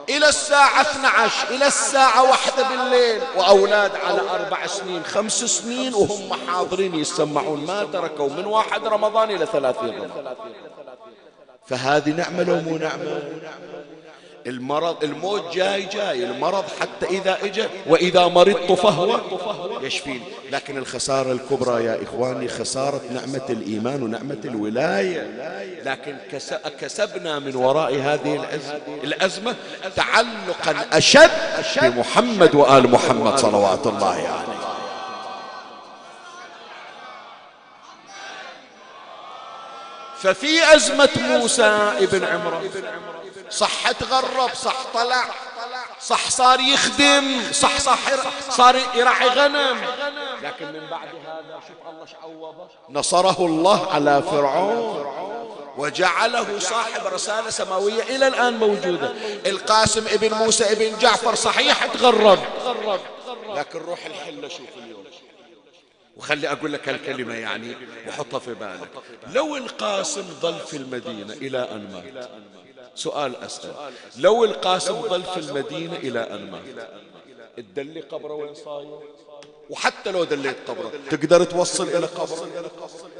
[0.09, 3.21] إلى الساعة 12 إلى الساعة واحدة بالليل.
[3.37, 9.45] وأولاد على أربع سنين خمس سنين وهم حاضرين يسمعون ما تركوا من واحد رمضان إلى
[9.45, 10.35] ثلاثين رمضان.
[11.67, 13.21] فهذه نعمة لو مو نعمة؟
[14.47, 19.19] المرض الموت جاي جاي المرض حتى إذا إجا وإذا مرضت فهو
[19.81, 20.23] يشفين.
[20.51, 25.27] لكن الخسارة الكبرى يا إخواني خسارة نعمة الإيمان ونعمة الولاية.
[25.85, 26.17] لكن
[26.79, 28.59] كسبنا من وراء هذه
[29.03, 29.55] الأزمة
[29.95, 31.31] تعلقا أشد
[31.81, 34.61] بمحمد وآل محمد صلوات الله عليه.
[40.17, 42.69] ففي أزمة موسى ابن عمران.
[43.51, 45.25] صح تغرب صح طلع
[46.01, 47.99] صح صار يخدم صح صح
[48.49, 49.81] صار يرعي غنم.
[50.43, 52.67] لكن من بعد هذا شوف الله عوضه.
[52.89, 55.05] نصره الله على فرعون.
[55.77, 59.13] وجعله صاحب رسالة سماوية إلى الآن موجودة.
[59.45, 62.39] القاسم ابن موسى ابن جعفر صحيح تغرب.
[63.55, 65.03] لكن روح الحلة شوف اليوم.
[66.17, 68.89] وخلي أقول لك هالكلمة يعني وحطها في بالك.
[69.27, 72.29] لو القاسم ظل في المدينة إلى أن مات
[72.95, 73.71] سؤال أسأل.
[74.17, 76.89] لو القاسم ظل في المدينة إلى أن مات
[77.57, 78.99] تدلي قبره وين صاير؟
[79.69, 82.47] وحتى لو دليت قبره تقدر توصل إلى قبره؟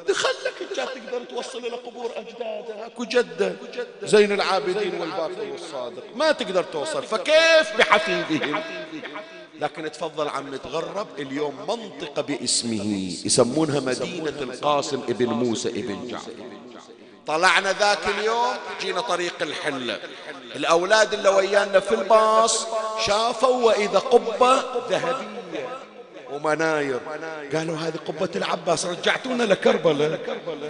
[0.08, 3.56] دخلك انت تقدر توصل إلى قبور أجداده أكو جدة
[4.04, 6.04] زين العابدين والباقر والصادق.
[6.16, 8.64] ما تقدر توصل فكيف؟ بحفيدهم
[9.60, 16.32] لكن تفضل عم نتغرب اليوم منطقة باسمه يسمونها مدينة القاسم ابن موسى ابن جعفر.
[17.28, 20.00] طلعنا ذاك اليوم جينا طريق الحلة
[20.56, 22.68] الأولاد اللي ويانا في الباص
[23.06, 25.68] شافوا وإذا قبة ذهبية
[26.32, 27.00] ومناير.
[27.56, 30.20] قالوا هذه قبة العباس رجعتونا لكربلاء.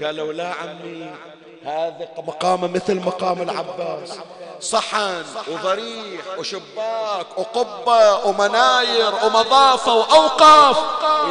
[0.03, 1.11] قالوا لا عمي
[1.65, 4.19] هذا مقامة مثل مقام العباس.
[4.59, 10.77] صحن وضريح وشباك وقبة ومناير ومضافة وأوقاف.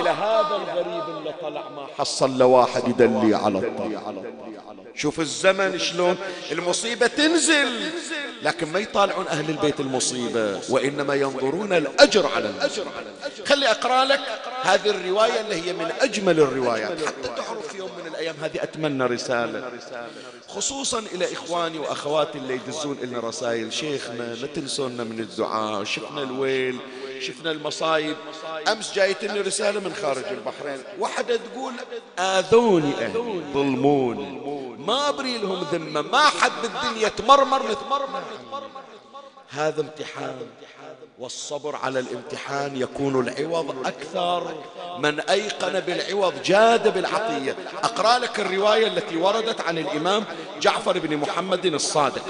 [0.00, 4.00] إلى هذا الغريب اللي طلع ما حصل لواحد يدلي على الطريق.
[5.00, 6.16] شوف الزمن شلون
[6.52, 7.90] المصيبة تنزل
[8.42, 12.84] لكن ما يطالعون أهل البيت المصيبة وإنما ينظرون الأجر على الأجر
[13.46, 14.20] خلي أقرأ لك
[14.62, 17.06] هذه الرواية اللي هي من أجمل الروايات.
[17.06, 19.70] حتى تعرف في يوم من الأيام هذه أتمنى رسالة.
[20.48, 23.72] خصوصا إلى إخواني وأخواتي اللي يدزون لنا رسائل.
[23.72, 26.78] شيخنا لا تنسونا من الدعاء شفنا الويل.
[27.20, 28.16] شفنا المصايب.
[28.68, 30.82] أمس جايتني رسالة من خارج البحرين.
[30.98, 31.72] واحدة تقول
[32.18, 33.42] آذوني أهلي.
[33.54, 34.40] ظلموني.
[34.78, 36.02] ما أبري لهم ذمة.
[36.02, 37.62] ما حد بالدنيا تمرمر.
[37.72, 38.22] نتمرمر
[39.50, 40.36] هذا امتحان.
[41.18, 44.54] والصبر على الامتحان يكون العوض أكثر.
[44.98, 47.56] من أيقن بالعوض جاد بالعطية.
[47.82, 50.24] أقرأ لك الرواية التي وردت عن الإمام
[50.60, 52.22] جعفر بن محمد الصادق.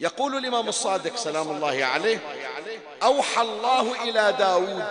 [0.00, 2.18] يقول الإمام الصادق سلام الله عليه
[3.02, 4.84] أوحى الله إلى داود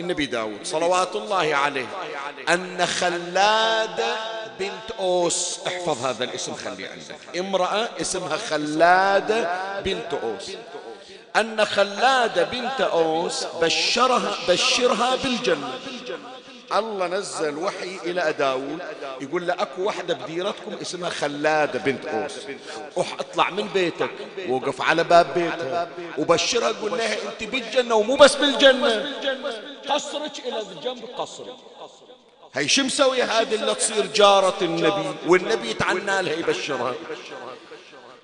[0.00, 1.86] النبي داود صلوات الله عليه
[2.48, 4.04] أن خلاد
[4.58, 9.48] بنت أوس احفظ هذا الاسم خليه عندك امرأة اسمها خلاد
[9.84, 10.50] بنت أوس
[11.36, 15.78] أن خلاد بنت أوس بشرها بشرها بالجنة.
[16.72, 18.78] الله نزل وحي إلى داود
[19.20, 22.32] يقول له أكو واحدة بديرتكم اسمها خلادة بنت أوس.
[22.96, 24.10] اطلع من بيتك
[24.48, 29.12] وقف على باب بيتها وبشرها قول لها أنت بالجنة ومو بس بالجنة.
[29.88, 31.56] قصرك إلى جنب قصرك
[32.54, 36.94] هي شو مسوية هذه اللي تصير؟ جارة النبي والنبي يتعنى لها يبشرها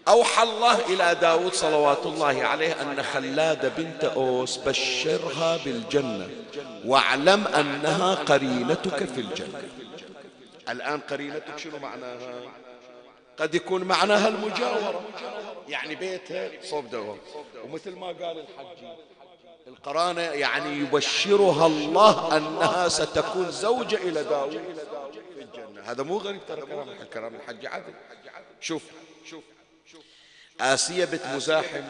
[0.09, 6.29] أوحى الله إلى داود صلوات الله عليه أن خلاد بنت أوس بشرها بالجنة
[6.85, 9.63] واعلم أنها قرينتك في الجنة.
[10.69, 12.43] الآن قرينتك شنو معناها؟
[13.39, 15.01] قد يكون معناها المجاورة.
[15.69, 17.19] يعني بيتها صوب دوام
[17.65, 18.93] ومثل ما قال الحجي
[19.67, 24.63] القرانة يعني يبشرها الله أنها ستكون زوجة إلى داود
[25.35, 25.83] في الجنة.
[25.83, 27.95] هذا مو غريب ترى كلام الكلام الحج عدل
[28.61, 28.83] شوف
[29.31, 29.43] شوف.
[30.61, 31.83] آسية بنت مزاحم.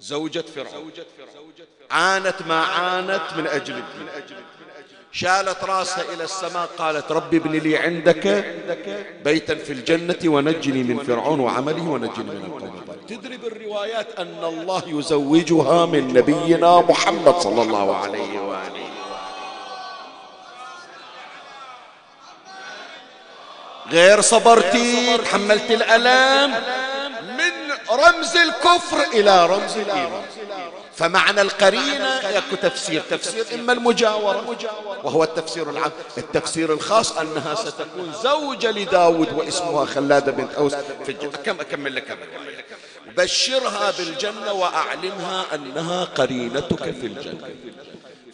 [0.00, 0.90] زوجة فرعون.
[1.90, 3.82] عانت ما عانت من أجل
[5.12, 8.44] شالت راسها إلى السماء قالت ربي ابن لي عندك
[9.24, 15.86] بيتا في الجنة ونجني من فرعون وعمله ونجني من القوم تدري بالروايات أن الله يزوجها
[15.86, 18.88] من نبينا محمد صلى الله عليه وآله.
[23.90, 26.54] غير صبرتي تحملت الألم.
[27.92, 30.22] رمز الكفر إلى رمز الإيمان.
[30.94, 34.56] فمعنى القرينة يكو تفسير تفسير إما المجاورة
[35.04, 35.90] وهو التفسير العام.
[36.18, 40.74] التفسير الخاص أنها ستكون زوجة لداود واسمها خلادة بنت أوس
[41.04, 42.18] في الجنة كم أكمل لك
[43.16, 47.48] بشرها بالجنة وأعلمها أنها قرينتك في الجنة.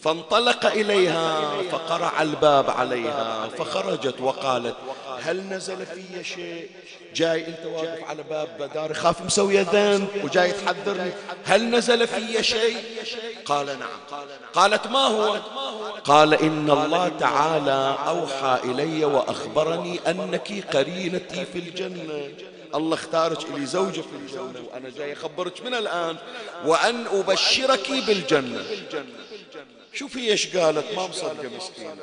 [0.02, 4.76] فانطلق إليها فقرع الباب عليها فخرجت وقالت
[5.22, 6.70] هل نزل في شيء؟
[7.18, 11.10] جاي انت واقف على باب داري خاف مسوي ذنب وجاي تحذرني
[11.44, 12.76] هل نزل في شيء؟
[13.44, 14.20] قال نعم.
[14.52, 15.40] قالت ما هو؟
[16.04, 22.28] قال إن الله تعالى أوحى إلي وأخبرني أنك قرينتي في الجنة.
[22.74, 26.16] الله اختارك لي زوجة في الجنة وأنا جاي أخبرك من الآن
[26.64, 28.64] وأن أبشرك بالجنة.
[29.92, 31.96] شوفي إيش قالت ما مصدقة مسكينة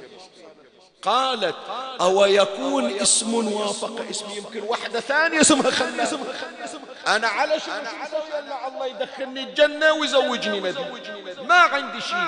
[1.05, 1.55] قالت
[2.01, 5.41] أو يكون اسم وافق اسم؟ يمكن واحدة ثانية.
[5.41, 6.19] اسمها خلة
[7.07, 7.71] أنا على شو
[8.67, 10.79] الله يدخلني الجنة ويزوجني مدي
[11.47, 12.27] ما عندي شيء.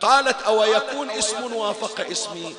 [0.00, 2.54] قالت أو يكون اسم وافق اسمي؟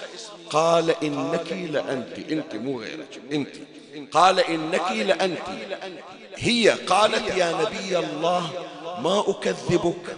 [0.50, 3.56] قال إنك لأنت أنت مو غيرك أنت.
[4.12, 5.48] قال إنك لأنت.
[6.36, 8.50] هي قالت يا نبي الله
[9.04, 10.18] ما أكذبك؟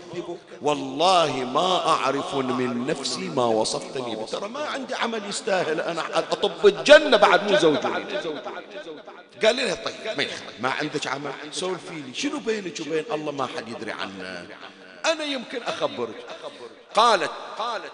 [0.62, 6.66] والله ما أعرف من نفسي ما وصفتني به ترى ما عندي عمل يستاهل أنا أطب
[6.66, 7.78] الجنة بعد مو زوجي
[9.44, 10.26] قال لها طيب ما
[10.60, 14.48] ما عندك عمل؟ سولفي لي شنو بينك وبين الله ما حد يدري عنه؟
[15.06, 16.16] أنا يمكن أخبرك.
[16.96, 17.92] قالت قالت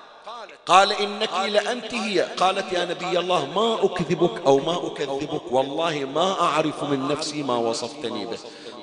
[0.65, 2.21] قال إنك لأنت هي.
[2.21, 7.56] قالت يا نبي الله ما أكذبك أو ما أكذبك؟ والله ما أعرف من نفسي ما
[7.56, 8.38] وصفتني به.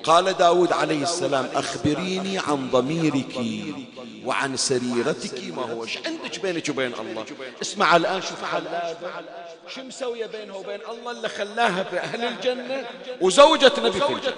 [0.08, 3.40] قال داود عليه السلام أخبريني عن ضميرك
[4.24, 7.24] وعن سريرتك ما هو عندك بينك وبين الله.
[7.62, 8.96] اسمع الآن شوف حلابة
[9.74, 12.86] شو مسوية بينها وبين الله اللي خلاها بأهل الجنة؟
[13.20, 14.34] وزوجة نبي في الجنة.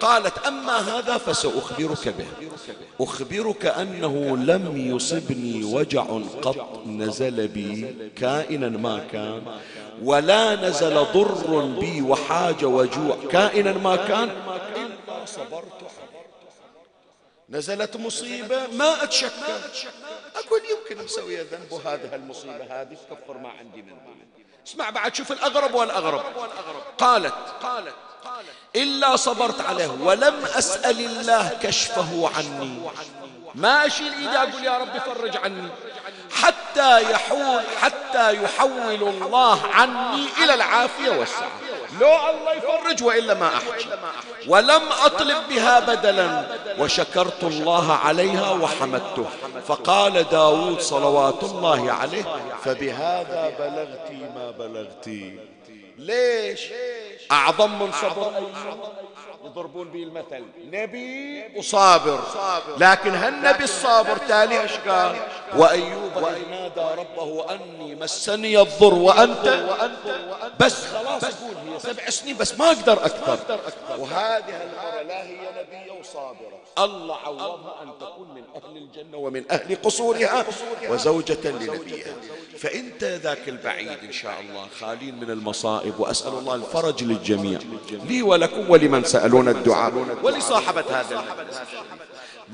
[0.00, 2.26] قالت أما هذا فسأخبرك به.
[3.00, 6.04] أخبرك أنه لم يصبني وجع
[6.42, 9.42] قط نزل بي كائنا ما كان
[10.02, 14.30] ولا نزل ضر بي وحاجة وجوع كائنا ما كان
[15.24, 15.90] صبرت.
[17.48, 19.60] نزلت مصيبة ما أتشكى.
[20.36, 23.96] أقول يمكن مسوي ذنب وهذه المصيبة هذه تكفر ما عندي من
[24.66, 26.22] اسمع بعد شوف الأغرب والأغرب.
[26.98, 27.94] قالت قالت
[28.76, 32.80] إلا صبرت عليه ولم أسأل الله كشفه عني.
[33.54, 35.68] ما أشيل إيدي أقول يا رب فرج عني.
[36.30, 41.50] حتى يحول حتى يحول الله عني إلى العافية والسعة
[42.00, 43.88] لو الله يفرج وإلا ما أحكي
[44.48, 46.44] ولم أطلب بها بدلا
[46.78, 49.26] وشكرت الله عليها وحمدته.
[49.68, 52.24] فقال داود صلوات الله عليه
[52.64, 55.38] فبهذا بلغتي ما بلغتي.
[56.00, 56.72] ليش؟
[57.32, 58.32] أعظم من صبر.
[59.44, 60.44] يضربون به المثل.
[60.72, 62.20] نبي وصابر.
[62.78, 65.16] لكن هالنبي الصابر تالي إيش قال
[65.56, 66.12] وأيوب
[66.50, 69.66] نادى ربه أني مسني الضر وانت
[70.60, 73.38] بس خلاص يقول هي سبع سنين بس ما أقدر أكثر.
[73.98, 79.76] وهذه المره لا هي نبيه وصابره الله عوضها أن تكون من أهل الجنة ومن أهل
[79.82, 80.46] قصورها
[80.88, 82.14] وزوجة لنبيها.
[82.58, 87.58] فانت ذاك البعيد إن شاء الله خالين من المصائب وأسأل الله الفرج للجميع.
[87.90, 91.24] لي ولكم ولمن يقبلون الدعاء ولصاحبة هذا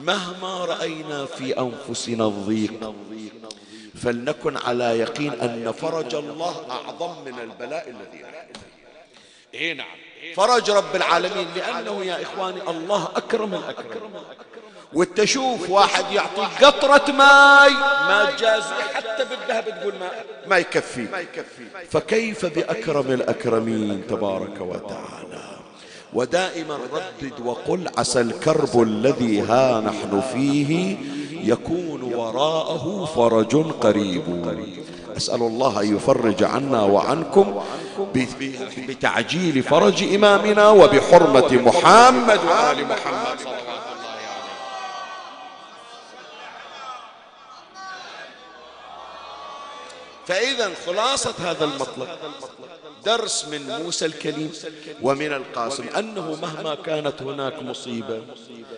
[0.01, 2.95] مهما رأينا في أنفسنا الضيق
[3.95, 8.25] فلنكن على يقين أن فرج الله أعظم من البلاء الذي
[9.55, 10.06] إيه نعم.
[10.37, 14.11] فرج رب العالمين لأنه يا إخواني الله أكرم الأكرم.
[14.93, 17.71] وتشوف واحد يعطيك قطرة ماي
[18.09, 20.11] ما تجازي حتى بالذهب تقول ما
[20.47, 21.07] ما يكفي.
[21.91, 25.57] فكيف بأكرم الأكرمين تبارك وتعالى؟
[26.13, 30.97] ودائما ردد وقل عسى الكرب الذي ها نحن فيه
[31.53, 34.25] يكون وراءه فرج قريب.
[35.17, 37.61] أسأل الله أن يفرج عنا وعنكم
[38.89, 43.87] بتعجيل فرج إمامنا وبحرمة محمد وآل محمد صلى الله عليه
[50.27, 52.09] فإذا خلاصة هذا المطلب
[53.05, 54.53] درس من موسى الكليم
[55.03, 58.23] ومن القاسم أنه مهما كانت هناك مصيبة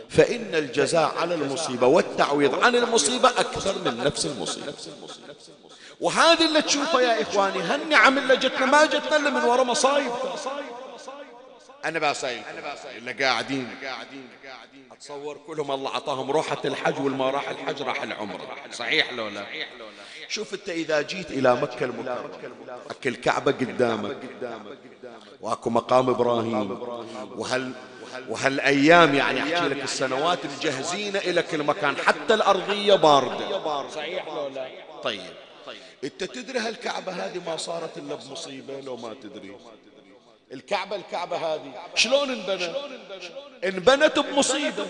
[0.09, 4.72] فإن الجزاء على المصيبة والتعويض عن المصيبة أكثر من نفس المصيبة.
[6.01, 10.12] وهذه اللي تشوفها يا إخواني هالنعم اللي جتنا ما جتنا إلا من وراء مصايب.
[11.84, 12.42] أنا باسايل.
[12.96, 13.68] إلا قاعدين.
[14.92, 18.56] أتصور كلهم الله أعطاهم روحة الحج والما راح الحج راح العمرة.
[18.72, 19.46] صحيح لو لا؟
[20.28, 22.18] شوف أنت إذا جيت إلى مكة المكرمة
[22.90, 24.16] أكل الكعبة قدامك.
[25.40, 26.80] وأكو مقام إبراهيم.
[27.36, 27.72] وهل
[28.28, 33.88] وهالايام يعني أحكي لك السنوات مجهزين لك المكان حتى الأرضية باردة.
[33.90, 34.68] صحيح لو لا.
[35.02, 35.20] طيب.
[36.04, 39.56] أنت تدري هالكعبة هذه ما صارت إلا بمصيبة لو ما تدري.
[40.53, 41.72] الكعبة الكعبة هذه.
[41.94, 42.76] شلون انبنت؟
[43.64, 44.86] انبنت بمصيبة.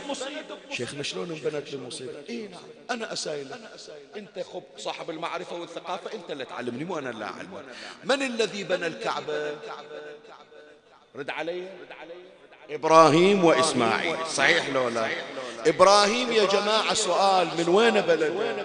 [0.71, 2.61] شيخنا شلون انبنت بمصيبة؟ اي نعم.
[2.91, 3.55] أنا اسايل
[4.17, 7.65] أنت خب صاحب المعرفة والثقافة أنت اللي تعلمني مو أنا اللي أعلمك.
[8.05, 9.57] من الذي بنى الكعبة؟
[11.17, 11.69] رد علي.
[12.71, 14.27] إبراهيم وإسماعيل.
[14.27, 15.09] صحيح لو لا؟
[15.67, 18.65] إبراهيم يا جماعة سؤال من وين بلده؟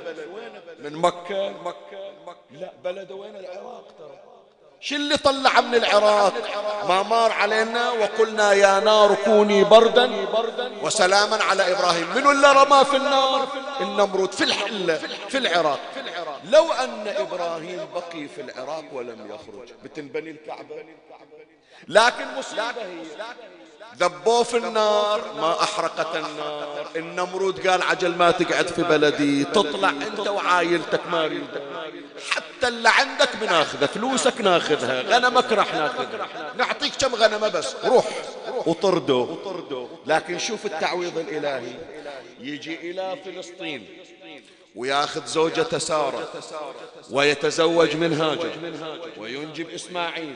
[0.80, 1.74] من مكة.
[2.52, 4.33] لا بلده وين؟ العراق ترى.
[4.84, 6.34] شو اللي طلع من العراق؟
[6.90, 10.12] ما مار علينا وقلنا يا نار كوني بردا
[10.82, 12.10] وسلاما على إبراهيم.
[12.16, 13.48] من اللي رمى في النار؟
[13.82, 14.96] النمرود في الحلة
[15.30, 15.80] في العراق.
[16.44, 20.86] لو أن إبراهيم بقي في العراق ولم يخرج بتنبني الكعبة؟
[21.88, 23.04] لكن مصيبة هي
[24.00, 26.88] ذبوه في النار ما أحرقت النار.
[26.96, 31.42] النمرود قال عجل ما تقعد في بلدي تطلع أنت وعائلتك ما
[32.30, 36.28] حتى اللي عندك بناخذه فلوسك ناخذها غنمك راح ناخذها.
[36.58, 38.06] نعطيك كم غنمة بس روح.
[38.66, 39.38] وطرده.
[40.06, 41.74] لكن شوف التعويض الإلهي.
[42.40, 43.88] يجي إلى فلسطين.
[44.76, 46.28] وياخذ زوجة سارة
[47.11, 48.51] ويتزوج من هاجر
[49.17, 50.36] وينجب إسماعيل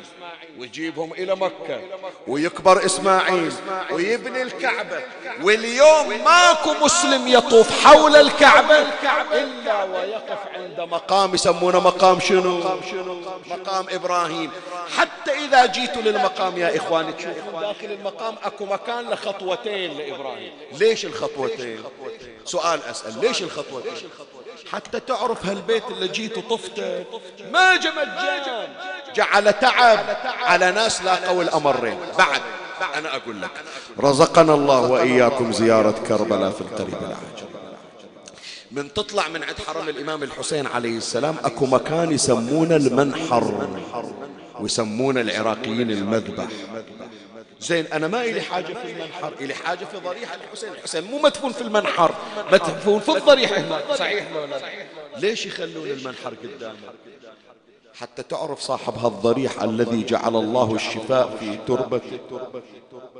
[0.59, 1.81] ويجيبهم إلى مكة
[2.27, 3.51] ويكبر إسماعيل
[3.91, 5.01] ويبني الكعبة.
[5.41, 8.79] واليوم ماكو مسلم يطوف حول الكعبة
[9.31, 12.63] إلا ويقف عند مقام يسمونه مقام شنو؟
[13.47, 14.51] مقام إبراهيم.
[14.97, 20.51] حتى إذا جيتوا للمقام يا إخواني تشوفون داخل المقام أكو مكان لخطوتين لإبراهيم.
[20.71, 21.83] ليش الخطوتين؟
[22.45, 24.09] سؤال أسأل ليش الخطوتين؟
[24.71, 27.03] حتى تعرف هالبيت اللي جيت وطفته.
[27.53, 28.67] ما جا مجان
[29.15, 31.97] جعل تعب على ناس لاقوا الأمرين.
[32.17, 32.41] بعد
[32.95, 33.51] أنا أقول لك
[33.99, 37.47] رزقنا الله وإياكم زيارة كربلاء في القريب العاجل
[38.71, 43.67] من تطلع من عند حرم الإمام الحسين عليه السلام أكو مكان يسمونه المنحر
[44.59, 46.47] ويسمونه العراقيين المذبح.
[47.59, 49.33] زين أنا ما إلي حاجة في المنحر.
[49.41, 50.71] إلي حاجة في ضريح الحسين.
[50.71, 52.15] الحسين مو مدفون في المنحر
[52.51, 54.27] مدفون في الضريح هنا صحيح
[55.17, 56.77] ليش يخلون المنحر قدامه؟
[57.99, 62.19] حتى تعرف صاحب هالضريح الذي جعل الله الشفاء في تربته.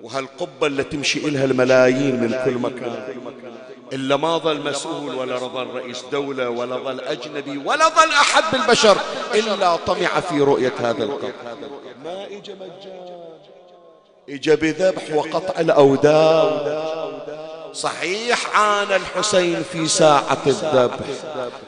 [0.03, 3.17] وهالقبة اللي تمشي إلها الملايين من كل مكان.
[3.93, 8.97] إلا ما ظل مسؤول ولا ظل رئيس دولة ولا ظل أجنبي ولا ظل أحد بالبشر
[9.33, 11.33] إلا طمع في رؤية هذا القبر.
[12.03, 13.26] ما إجا مجان
[14.29, 21.05] اجا بذبح وقطع الاوداد صحيح عانى الحسين في ساعة الذبح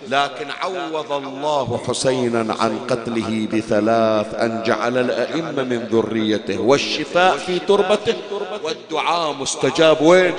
[0.07, 8.15] لكن عوض الله حسينا عن قتله بثلاث أن جعل الأئمة من ذريته والشفاء في تربته
[8.63, 10.33] والدعاء مستجاب وين؟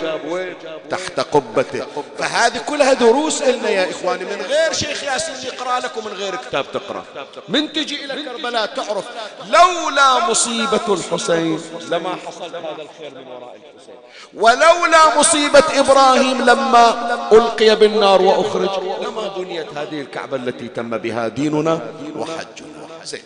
[0.91, 1.87] تحت قبته.
[2.19, 6.65] فهذه كلها دروس لنا يا إخواني من غير شيخ ياسين يقرأ لك ومن غير كتاب
[6.73, 7.05] تقرأ.
[7.49, 9.05] من تجي إلى كربلاء تعرف
[9.47, 13.95] لولا مصيبة الحسين لما حصل هذا الخير من وراء الحسين.
[14.35, 18.85] ولولا مصيبة إبراهيم لما ألقي بالنار وأخرج.
[19.03, 22.89] لما بنيت هذه الكعبة التي تم بها ديننا وحجنا.
[23.05, 23.23] زين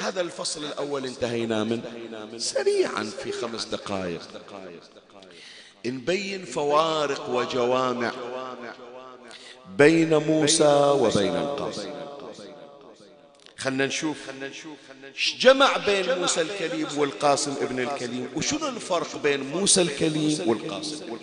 [0.00, 1.80] هذا الفصل الأول انتهينا من
[2.38, 4.20] سريعا في خمس دقائق.
[5.86, 8.10] نبين فوارق وجوامع
[9.78, 11.90] بين موسى وبين القاسم
[13.64, 14.16] خلنا نشوف
[15.38, 21.18] جمع بين موسى الكليم والقاسم ابن الكليم وشنو الفرق بين موسى الكليم والقاسم؟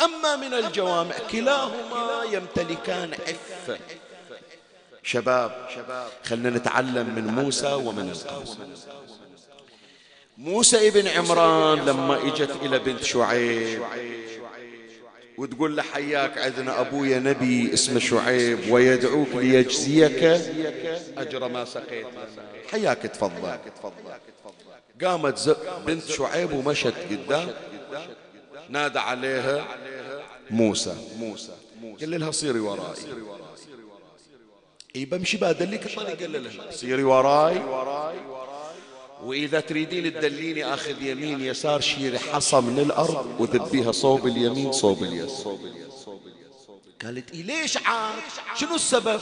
[0.00, 3.78] أما من الجوامع كلاهما يمتلكان عفة
[5.02, 5.68] شباب
[6.24, 8.58] خلنا نتعلم من موسى ومن القاسم.
[10.38, 13.82] موسى ابن عمران لما إجت إلى بنت شعيب.
[15.38, 20.22] وتقول له حياك عندنا أبويا نبي اسمه شعيب ويدعوك ليجزيك
[21.18, 22.06] أجر ما سقيت.
[22.70, 23.58] حياك تفضل.
[25.02, 25.56] قامت
[25.86, 27.48] بنت شعيب ومشت قدام.
[28.68, 29.66] نادى عليها
[30.50, 30.96] موسى.
[31.18, 31.52] موسى
[32.00, 33.02] قال لها صيري ورائي
[34.96, 37.58] إي بمشي الطريق قال لها صيري وراي.
[39.24, 45.58] وإذا تريدين تدليني أخذ يمين يسار شيري حصى من الأرض وذبيها صوب اليمين صوب اليسار.
[47.04, 48.22] قالت إيه ليش عاد؟
[48.56, 49.20] شنو السبب؟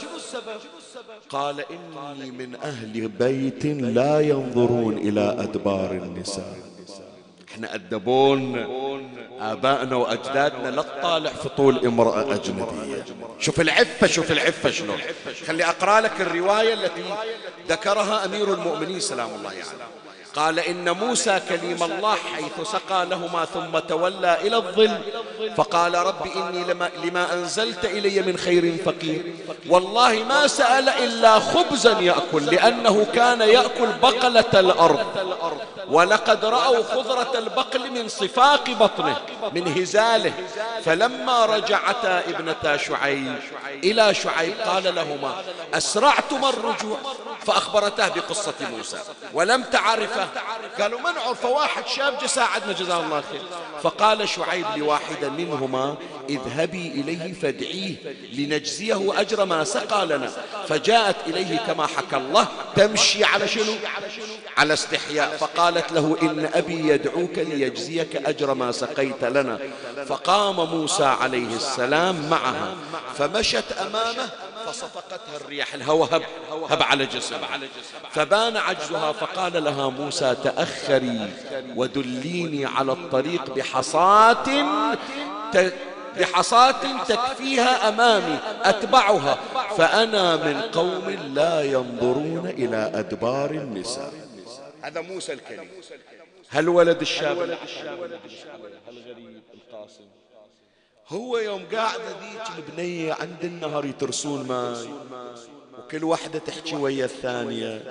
[1.29, 6.72] قال إني من أهل بيت لا ينظرون إلى أدبار النساء.
[7.53, 8.57] إحنا أدبون
[9.41, 13.05] آبائنا وأجدادنا لا تطالع في طول امرأة أجنبية
[13.39, 14.97] شوف العفة شوف العفة شلون
[15.47, 17.03] خلي أقرأ لك الرواية التي
[17.69, 19.69] ذكرها أمير المؤمنين سلام الله عليه يعني.
[20.35, 24.97] قال إن موسى كليم الله حيث سقى لهما ثم تولى إلى الظل.
[25.57, 29.33] فقال رب إني لما, لما أنزلت إلي من خير فقير.
[29.69, 35.05] والله ما سأل إلا خبزا يأكل لأنه كان يأكل بقلة الأرض.
[35.89, 39.17] ولقد رأوا خضرة البقل من صفاق بطنه.
[39.51, 40.33] من هزاله
[40.85, 43.35] فلما رجعتا ابنتا شعيب
[43.83, 46.97] إلى شعيب قال لهما أسرعتما الرجوع؟
[47.45, 48.97] فأخبرته بقصة موسى.
[49.33, 50.27] ولم تعرفه؟
[50.79, 53.41] قالوا من عرف؟ واحد شاب جساعدنا ساعدنا جزاه الله خير.
[53.83, 55.95] فقال شعيب لواحدة منهما
[56.29, 57.95] اذهبي إليه فادعيه
[58.33, 60.31] لنجزيه أجر ما سقى لنا.
[60.67, 63.73] فجاءت إليه كما حكى الله تمشي على شنو؟
[64.57, 65.37] على استحياء.
[65.37, 69.59] فقالت له إن أبي يدعوك ليجزيك أجر ما سقيت لنا.
[70.05, 72.75] فقام موسى عليه السلام معها.
[73.17, 74.29] فمشت أمامه
[74.65, 75.73] فصفقتها الرياح.
[75.73, 76.23] الهوى هب
[76.69, 77.35] هب على جسم
[78.11, 81.29] فبان عجزها فقال لها موسى تأخري
[81.75, 84.43] ودليني على الطريق بحصاة
[86.19, 89.37] بحصاة تكفيها أمامي أتبعها.
[89.77, 94.13] فأنا من قوم لا ينظرون إلى أدبار النساء.
[94.81, 95.69] هذا موسى الكريم.
[96.53, 97.37] هل ولد الشاب؟
[98.87, 100.03] هل غريب؟ القاسم.
[101.07, 104.87] هو يوم قاعدة ذيك البنية عند النهر يترسون ماي
[105.79, 107.81] وكل واحدة تحكي ويا الثانية.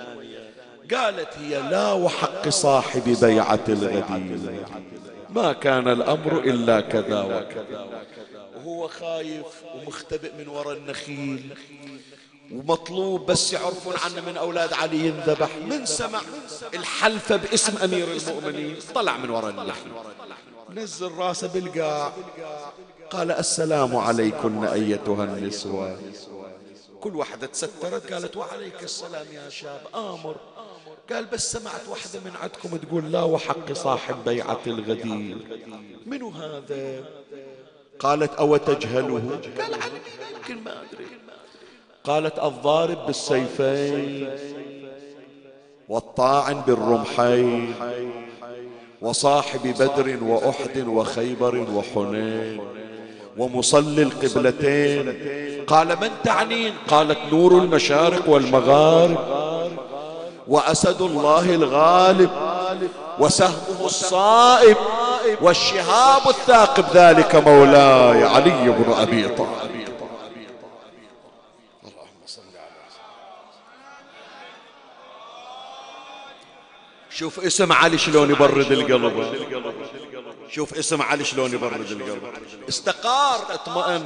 [0.93, 4.65] قالت هي لا وحق صاحب بيعة الغدير.
[5.29, 7.87] ما كان الأمر إلا كذا وكذا.
[8.55, 11.55] وهو خايف ومختبئ من وراء النخيل.
[12.51, 16.21] ومطلوب بس يعرفون عنه من أولاد علي ينذبح من سمع
[16.73, 18.79] الحلفة باسم أمير المؤمنين.
[18.95, 19.91] طلع من وراء النخيل
[20.69, 22.13] نزل راسه بالقاع
[23.09, 25.99] قال السلام عليكن أيتها النسوة.
[27.01, 29.81] كل واحدة تسترت قالت وعليك السلام يا شاب.
[29.95, 30.35] آمر.
[31.11, 35.37] قال بس سمعت واحدة من عندكم تقول لا وحق صاحب بيعة الغدير.
[36.05, 37.05] منو هذا؟
[37.99, 40.01] قالت أو تجهله قال علي
[40.35, 41.05] يمكن ما أدري.
[42.03, 44.29] قالت الضارب بالسيفين
[45.89, 47.75] والطاعن بالرمحين
[49.01, 52.61] وصاحب بدر وأحد وخيبر وحنين
[53.37, 55.13] ومصلي القبلتين.
[55.67, 59.17] قال من تعنين؟ قالت نور المشارق والمغارب
[60.47, 62.29] وأسد الله الغالب
[63.19, 64.77] وسهمه الصائب
[65.41, 69.72] والشهاب الثاقب ذلك مولاي علي بن أبي طالب.
[77.15, 79.35] شوف اسم علي شلون يبرد القلب.
[80.49, 82.21] شوف اسم علي شلون يبرد القلب.
[82.69, 84.03] استقار اطمئن.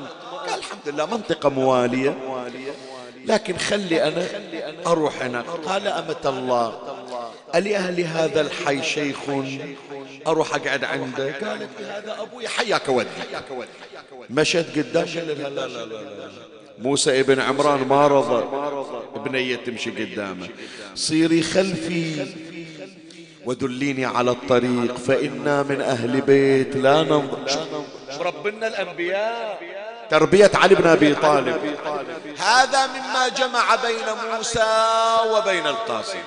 [0.48, 2.18] قال الحمد لله منطقة موالية.
[3.26, 4.28] لكن خلي أنا
[4.88, 5.46] أروح هناك.
[5.46, 6.80] قال أمة الله
[7.56, 9.18] ألأهل هذا الحي شيخ؟
[10.28, 13.10] أروح أقعد عنده؟ قالت هذا أبوي حياك ودي.
[14.30, 15.06] مشت قدام.
[15.06, 16.30] لا لا لا, لا.
[16.80, 18.46] موسى ابن عمران ما رضى.
[19.16, 20.50] بنية تمشي قدامه.
[20.96, 22.28] صيري خلفي.
[23.48, 27.68] ودليني على الطريق فإنا من أهل بيت لا ننظر.
[28.20, 29.62] ربنا الأنبياء.
[30.10, 31.76] تربية علي بن أبي طالب.
[32.38, 34.88] هذا مما جمع بين موسى
[35.34, 36.20] وبين القاسم.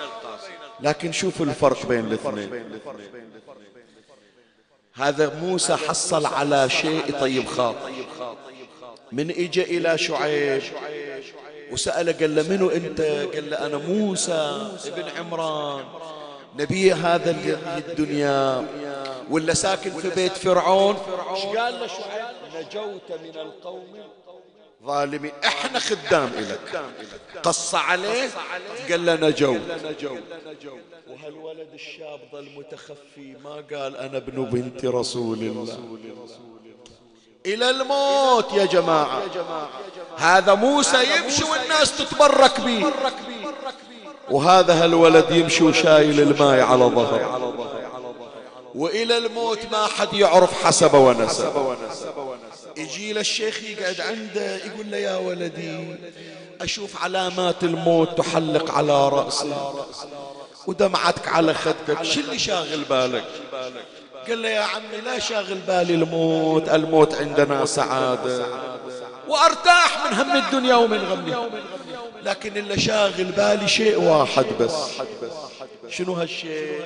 [0.81, 2.81] لكن شوف الفرق بين الاثنين.
[4.95, 7.91] هذا موسى حصل على شيء طيب خاطر
[9.13, 10.63] من اجى إلى شعيب
[11.73, 13.01] وسأله قال له منو أنت؟
[13.35, 15.85] قال له أنا موسى ابن عمران.
[16.59, 17.31] نبي هذا
[17.79, 18.67] الدنيا
[19.31, 20.97] ولا ساكن في بيت فرعون؟
[21.35, 23.95] إيش قال له شعيب؟ نجوت من القوم
[24.87, 26.83] ظالمين إحنا خدام لك
[27.43, 28.29] قص عليه
[28.91, 29.61] قال له نجوت.
[31.11, 35.79] وهالولد الشاب ظل متخفي ما قال أنا ابن بنت رسول الله.
[37.47, 39.23] إلى الموت يا جماعة.
[40.17, 42.93] هذا موسى يمشي والناس تتبرك به
[44.31, 47.55] وهذا هالولد يمشي وشايل الماء على ظهره.
[48.75, 51.77] وإلى الموت ما حد يعرف حسب ونسب.
[52.77, 55.97] يجي للشيخ يقعد عنده يقول له يا ولدي
[56.61, 59.55] أشوف علامات الموت تحلق على رأسي.
[60.67, 62.03] ودمعتك على خدك.
[62.03, 63.25] شو اللي شاغل بالك؟
[64.29, 66.69] قال له يا عمي لا شاغل بالي الموت.
[66.69, 68.47] الموت عندنا سعادة.
[69.31, 71.49] وأرتاح من هم الدنيا ومن غمها
[72.23, 74.73] لكن اللي شاغل بالي شيء واحد بس.
[75.89, 76.81] شنو هالشيء؟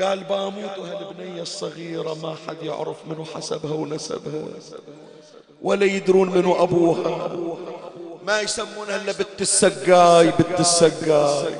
[0.00, 4.44] قال باموت وهالبنية الصغيرة ما حد يعرف منو حسبها ونسبها
[5.62, 7.36] ولا يدرون منو أبوها.
[8.26, 11.54] ما يسمونها إلا بنت السقاي بنت السقاي.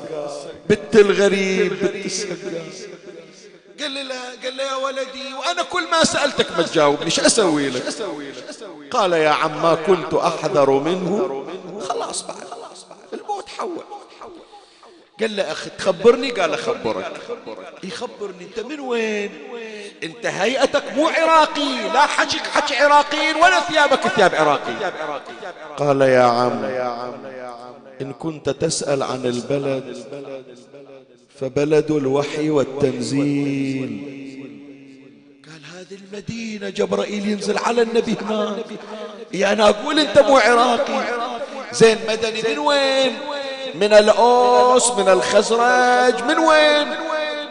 [0.69, 2.61] بنت الغريب بنت السقاي.
[3.79, 4.13] قال لي
[4.43, 7.83] قال لي يا ولدي وأنا كل ما سألتك ما تجاوبني إيش أسوي لك؟
[8.93, 11.43] قال يا عم ما كنت أحذر منه.
[11.89, 12.37] خلاص بعد.
[13.13, 13.83] الموت حول.
[15.19, 17.11] قال له أخي تخبرني؟ قال أخبرك
[17.83, 18.45] يخبرني.
[18.45, 19.31] أنت من وين؟
[20.03, 21.93] أنت هيئتك مو عراقي.
[21.93, 24.91] لا حجك حج عراقيين ولا ثيابك ثياب عراقي.
[25.77, 26.65] قال يا عم
[28.01, 30.05] إن كنت تسأل عن البلد
[31.39, 34.22] فبلد الوحي والتنزيل.
[35.93, 38.65] المدينة جبرائيل ينزل على النبي هناك.
[39.31, 41.03] يعني أقول أنت مو عراقي.
[41.73, 43.11] زين مدني من وين؟
[43.75, 46.87] من الأوس من الخزرج من وين؟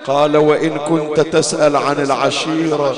[0.07, 2.97] قال وإن كنت تسأل عن العشيرة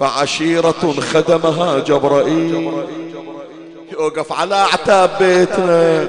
[0.00, 2.72] فعشيرة خدمها جبرائيل.
[3.92, 6.06] يوقف على أعتاب بيتنا.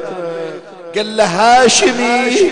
[0.96, 2.52] قال له هاشمي.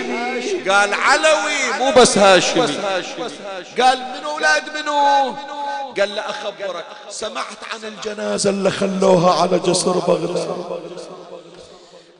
[0.68, 2.66] قال علوي مو بس هاشمي.
[3.80, 5.34] قال من أولاد منو؟
[5.98, 6.84] قال له أخبرك.
[7.10, 10.56] سمعت عن الجنازة اللي خلوها على جسر بغداد.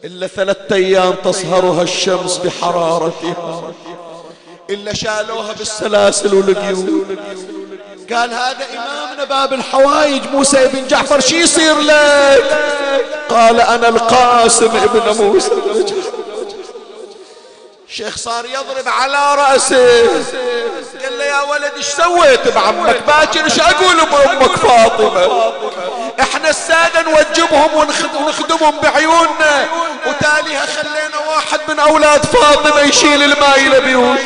[0.04, 3.72] إلا ثلاثة أيام تصهرها الشمس بحرارتها
[4.70, 7.18] إلا شالوها بالسلاسل والقيود.
[8.12, 12.44] قال هذا إمامنا باب الحوايج موسى بن جعفر شي يصير لك؟
[13.28, 15.50] قال أنا القاسم ابن موسى.
[15.50, 16.19] بن جعفر
[17.90, 20.06] الشيخ صار يضرب على رأسه.
[21.02, 25.52] قال له يا ولد إيش سويت بعمك؟ باكر إيش أقول بامك فاطمة؟
[26.20, 29.68] إحنا السادة نوجبهم ونخدمهم بعيوننا.
[30.06, 34.18] وتاليها خلينا واحد من أولاد فاطمة يشيل الماء لبيوت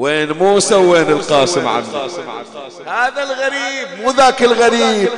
[0.00, 1.84] وين موسى وين القاسم عمي؟
[2.86, 5.08] هذا الغريب مو ذاك الغريب.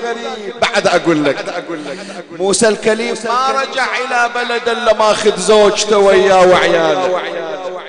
[0.62, 1.64] بعد أقول لك
[2.38, 7.22] موسى الكليم ما رجع إلى بلد إلا ماخذ زوجته وياه وعياله.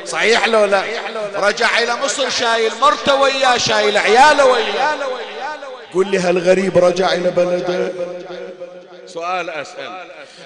[0.05, 0.83] صحيح لو لا؟
[1.35, 4.95] رجع إلى مصر شايل مرته وياه شايل عياله وياه.
[5.93, 7.91] قل لي هالغريب رجع إلى بلده؟
[9.13, 9.91] سؤال أسأل.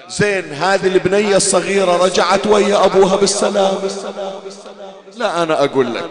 [0.08, 3.74] زين هذه البنية الصغيرة رجعت ويا أبوها بالسلام.
[5.16, 6.04] لا أنا أقول لك.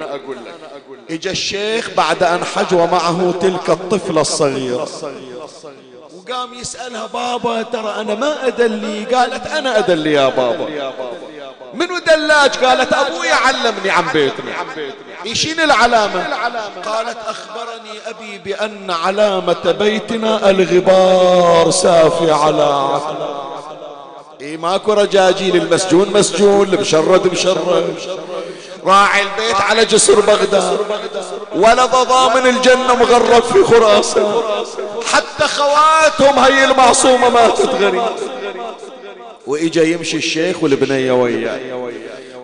[1.10, 4.90] إجا الشيخ بعد أن حج ومعه تلك الطفلة الصغيرة.
[6.18, 9.06] وقام يسألها بابا ترى أنا ما أدلي.
[9.06, 10.68] قالت أنا أدلي يا بابا.
[11.74, 14.52] منو دلاج قالت أبوي علمني عن بيتنا؟
[15.26, 16.28] إيشين العلامة؟
[16.86, 23.16] قالت أخبرني أبي بأن علامة بيتنا الغبار سافي على عقل.
[24.42, 27.96] إيه ماكو رجاجيل المسجون مسجون المشرد مشرد.
[28.86, 30.78] راعي البيت على جسر بغداد.
[31.56, 34.42] ولد ضامن الجنة مغرب في خراسان.
[35.14, 38.04] حتى خواتهم هي المعصومة ماتت غريب.
[39.48, 41.90] وإجا يمشي الشيخ والبنية وياه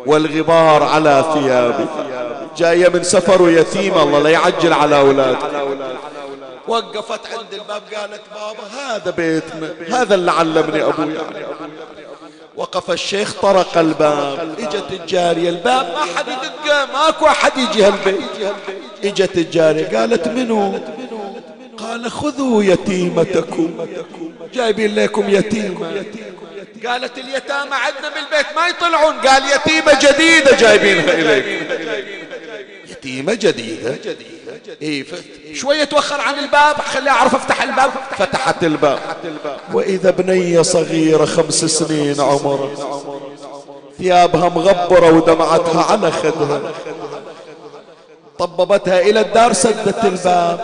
[0.06, 1.88] والغبار على ثيابه.
[2.58, 5.38] جاية من سفر ويتيمة الله لا يعجل على أولاده.
[6.68, 9.74] وقفت عند الباب قالت بابا هذا بيتنا.
[10.02, 11.46] هذا اللي علمني أبوي يعني
[12.56, 14.56] وقف الشيخ طرق الباب.
[14.60, 18.20] إجت الجارية الباب ما حد يدقه ماكو أحد يجي هالبيت.
[19.04, 20.80] إجت الجارية قالت منو؟
[21.78, 23.88] قال خذوا يتيمتكم.
[24.54, 26.04] جايبين لكم يتيمة.
[26.88, 29.16] قالت اليتامى عندنا بالبيت ما يطلعون.
[29.16, 31.46] قال يتيمة جديدة جايبينها إليك.
[32.88, 33.96] يتيمة جديدة.
[34.82, 35.06] إيه
[35.54, 37.92] شوية توخر عن الباب خلي أعرف أفتح الباب.
[38.18, 39.00] فتحت الباب.
[39.74, 43.02] وإذا بنية صغيرة خمس سنين عمرها
[43.98, 46.62] ثيابها مغبرة ودمعتها على خدها
[48.40, 50.60] طببتها إلى الدار سدت الباب.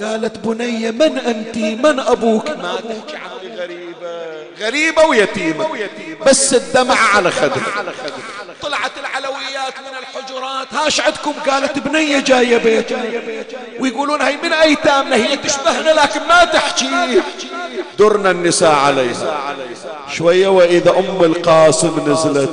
[0.00, 3.35] قالت بنية من أنت من أبوك؟ ما تحكي
[4.60, 5.68] غريبة ويتيمة.
[6.26, 7.84] بس الدمع على خدها
[8.62, 10.74] طلعت العلويات من الحجرات.
[10.74, 12.86] هاش عندكم؟ قالت بنية جاية بيت
[13.80, 17.22] ويقولون هي من أيتامنا هي تشبهنا لكن ما تحكي.
[17.98, 19.54] درنا النساء عليها.
[20.12, 22.50] شوية وإذا أم القاسم نزلت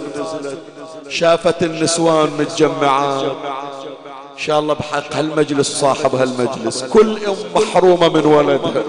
[1.09, 3.23] شافت النسوان متجمعات
[4.33, 6.83] إن شاء الله بحق هالمجلس صاحب هالمجلس.
[6.83, 8.83] كل أم محرومة من ولدها.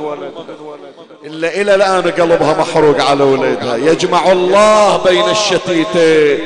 [1.25, 6.39] إلا إلى الآن قلبها محروق على ولدها يجمع الله بين الشتيتين.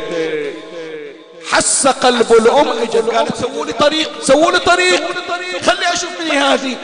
[1.51, 2.68] حس قلب الأم.
[2.68, 5.01] إجت قالت سووا لي طريق سووا لي طريق.
[5.62, 6.76] خلي أشوف مني هذه.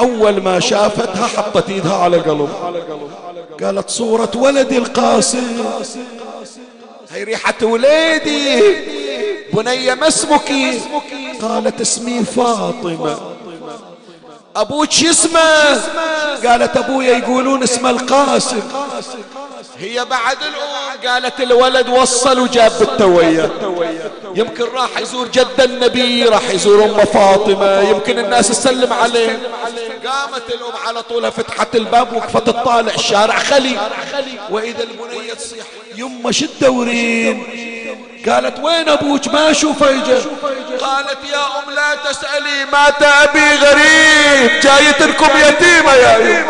[0.00, 2.48] أول ما شافتها حطت إيدها على قلب
[3.62, 5.64] قالت صورة ولدي القاسم.
[7.10, 8.62] هي ريحة وليدي.
[9.52, 10.52] بنية ما اسمك؟
[11.42, 13.37] قالت اسمي فاطمة.
[14.60, 15.68] أبوك شو اسمه
[16.46, 18.62] قالت أبويا يقولون اسمه القاسم.
[19.78, 23.50] هي بعد الأم قالت الولد وصل وجاب بالتوية
[24.34, 27.80] يمكن راح يزور جد النبي راح يزور أم فاطمة.
[27.80, 29.38] يمكن الناس تسلم عليه.
[30.06, 33.76] قامت الأم على طولها فتحت الباب وقفت تطالع الشارع خلي
[34.50, 37.46] وإذا البنية تصيح يما شو تدورين
[38.26, 40.14] قالت وين أبوك؟ ما أشوفه اجا
[40.80, 46.46] قالت يا أم لا تسألي مات ابي غريب جايتكم يتيمة يا يوم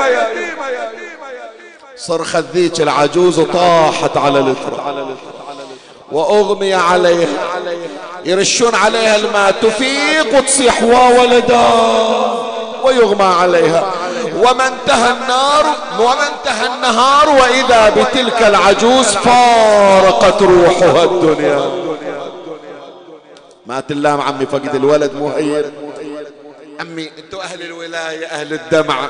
[1.97, 5.17] صرخت ذيك العجوز وطاحت على الاترة
[6.13, 7.29] وأغمي عليها
[8.25, 11.69] يرشون عليها الماء تفيق وتصيح وولدا
[12.83, 13.93] ويغمى عليها.
[14.39, 15.65] وما انتهى النار
[16.01, 21.71] وما انتهى النهار وإذا بتلك العجوز فارقت روحها الدنيا.
[23.67, 25.73] مات اللام عمي فقد الولد مهير.
[26.81, 29.09] عمي أنتوا أهل الولاية أهل الدمعه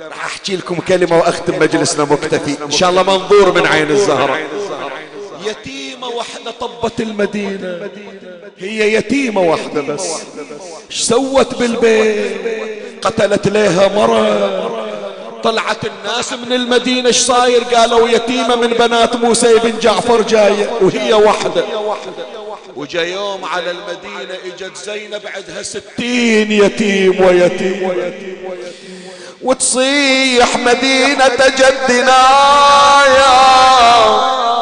[0.00, 2.64] راح أحكي لكم كلمة وأختم مجلسنا مكتفي.
[2.64, 4.38] إن شاء الله منظور من عين الزهرة.
[5.44, 5.81] يتيمه
[6.22, 7.90] واحدة طبت المدينة.
[8.58, 10.08] هي يتيمة واحدة بس.
[10.90, 12.36] سوت بالبيت
[13.02, 14.82] قتلت ليها مرة.
[15.44, 21.14] طلعت الناس من المدينة إيش صاير؟ قالوا يتيمة من بنات موسى بن جعفر جاية وهي
[21.14, 21.64] وحدة
[22.76, 27.92] وجا يوم على المدينة إجت زينب عندها ستين يتيم ويتيم.
[29.42, 32.22] وتصيح مدينة جدنا
[33.06, 34.61] يا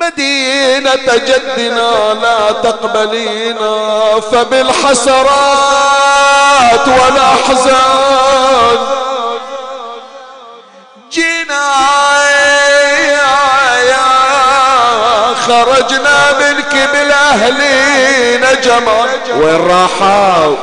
[0.00, 5.26] مدينة جدنا لا تقبلينا فبالحسرات
[6.88, 8.78] والأحزان.
[11.12, 11.66] جينا
[15.46, 20.56] خرجنا منك بالأهلين جمال وين راحوا؟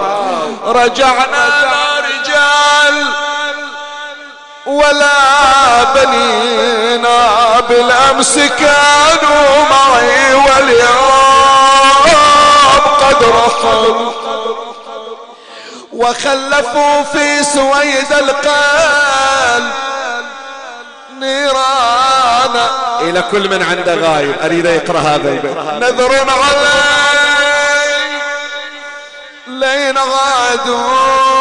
[0.65, 1.82] رجعنا
[4.65, 12.05] ولا بنينا بالأمس كانوا معي واليوم
[12.99, 14.11] قد رحلوا.
[15.93, 19.73] وخلفوا في سويد القلب
[21.19, 22.69] نيرانا
[23.01, 25.57] إلى كل من عنده غايب أريد يقرأ هذا البيت.
[25.57, 27.03] نذر علي
[29.47, 31.32] لين غادوا.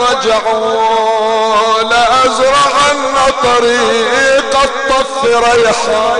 [0.00, 6.16] رجعوا لأزرعن طريق الطف ريحا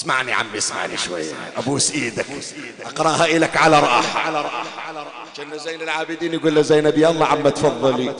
[0.00, 2.26] اسمعني عمي اسمعني شوية أبوس إيدك.
[2.84, 4.64] أقرأها إلك على راحة على راحة
[5.36, 8.14] كأن زين العابدين يقول له زينب يلا عم تفضلي.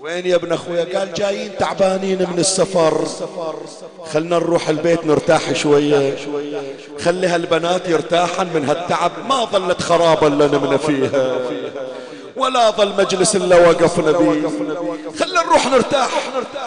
[0.00, 3.06] وين يا ابن أخويا؟ قال جايين تعبانين من السفر.
[4.12, 6.16] خلنا نروح البيت نرتاح شوية.
[7.00, 9.12] خلي هالبنات يرتاحن من هالتعب.
[9.28, 11.38] ما ظلت خرابة اللي نمنا فيها.
[12.36, 14.50] ولا ظل مجلس إلا وقفنا به
[15.18, 16.10] خلنا نروح نرتاح.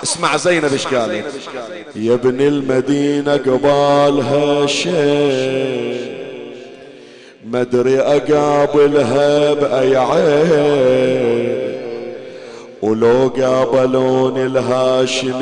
[0.04, 1.26] اسمع زينب إيش قالت.
[1.96, 6.10] يا ابن المدينة قبالها شيء
[7.46, 11.70] ما أدري أقابلها بأي عين.
[12.82, 15.40] ولو قابلوني الهاشمين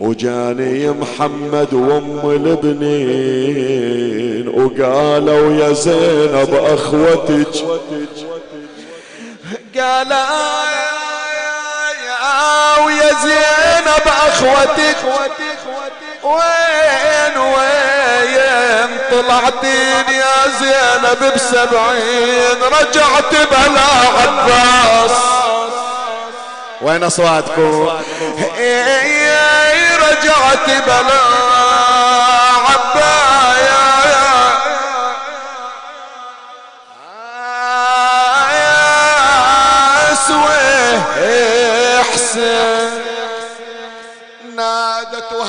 [0.00, 7.54] وجاني محمد وأم البنين وقالوا يا زينب أخوتك.
[9.76, 10.12] قال
[12.84, 14.96] ويا زينب أخوتك.
[16.22, 25.16] وين وين طلعتين يا زينب بسبعين؟ رجعت بلا عباس.
[26.82, 27.88] وين أصواتكم؟
[29.98, 31.47] رجعت بلا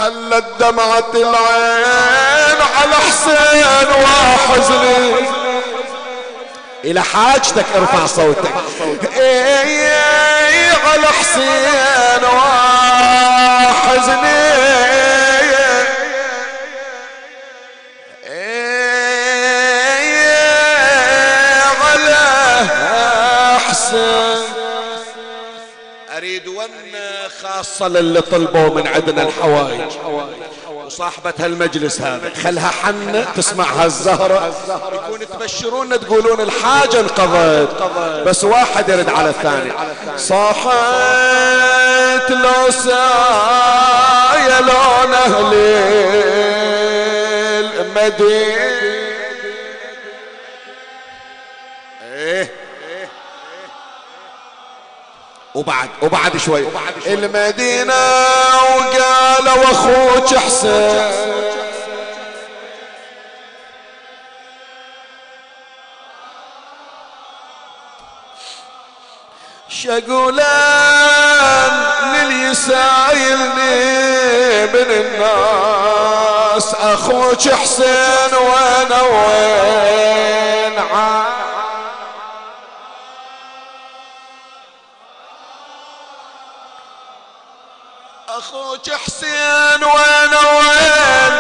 [0.10, 5.16] وهلت دمعة العين على حسين وحزني.
[6.84, 8.54] إلى حاجتك ارفع صوتك.
[9.18, 12.24] إيه على حسين
[13.84, 14.59] وحزني.
[27.44, 29.82] خاصة للي طلبوا من عندنا الحوائج
[30.86, 34.54] وصاحبة هالمجلس هذا خلها حنة تسمعها الزهرة.
[34.94, 37.84] يكون تبشرونا تقولون الحاجة انقضت
[38.26, 39.72] بس واحد يرد على الثاني.
[40.18, 40.70] صاحت
[42.30, 45.54] لو سايا لون أهل
[47.80, 48.99] المدينة.
[55.60, 56.64] وبعد وبعد شوي.
[57.08, 57.94] المدينة
[58.76, 61.12] وقال وأخوك حسين.
[70.50, 71.74] شقولان
[72.14, 73.86] للي سايلني
[74.66, 81.40] من الناس؟ أخوك حسين وأنا وين عاد؟
[88.40, 91.34] أخوك حسين وين وين؟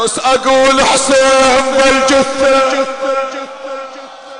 [0.00, 2.86] عبايس أقول حسين بالجثة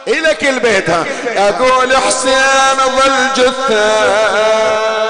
[0.09, 1.05] الك البيت ها
[1.49, 5.10] أقول حسين ظل جثة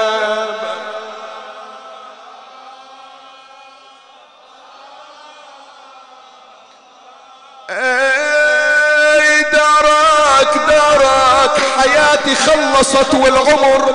[12.11, 13.93] حياتي خلصت والعمر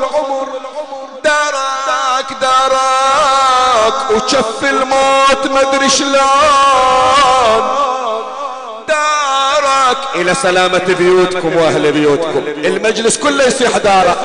[1.24, 4.10] دارك دارك.
[4.10, 6.16] وشف الموت مدري شلون.
[8.88, 9.98] دارك.
[10.14, 12.44] إلى سلامة بيوتكم وأهل بيوتكم.
[12.46, 14.18] المجلس كله يصيح دارك.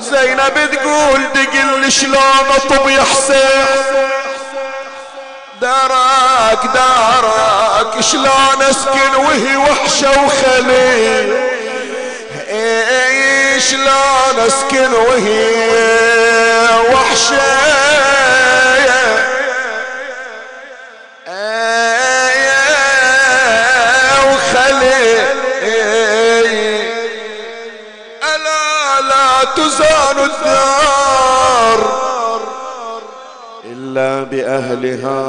[0.00, 3.66] زينب تقول دقل شلون أطب يا حسين؟
[5.60, 8.00] دارك دارك.
[8.00, 11.55] شلون أسكن؟ وهي وحشة وخلي إيه
[13.58, 15.44] شلون اسكن وهي
[16.92, 17.66] وحشة؟
[24.32, 25.22] وخلي
[28.34, 31.80] ألا لا تزان الدار
[33.64, 35.20] إلا بأهلها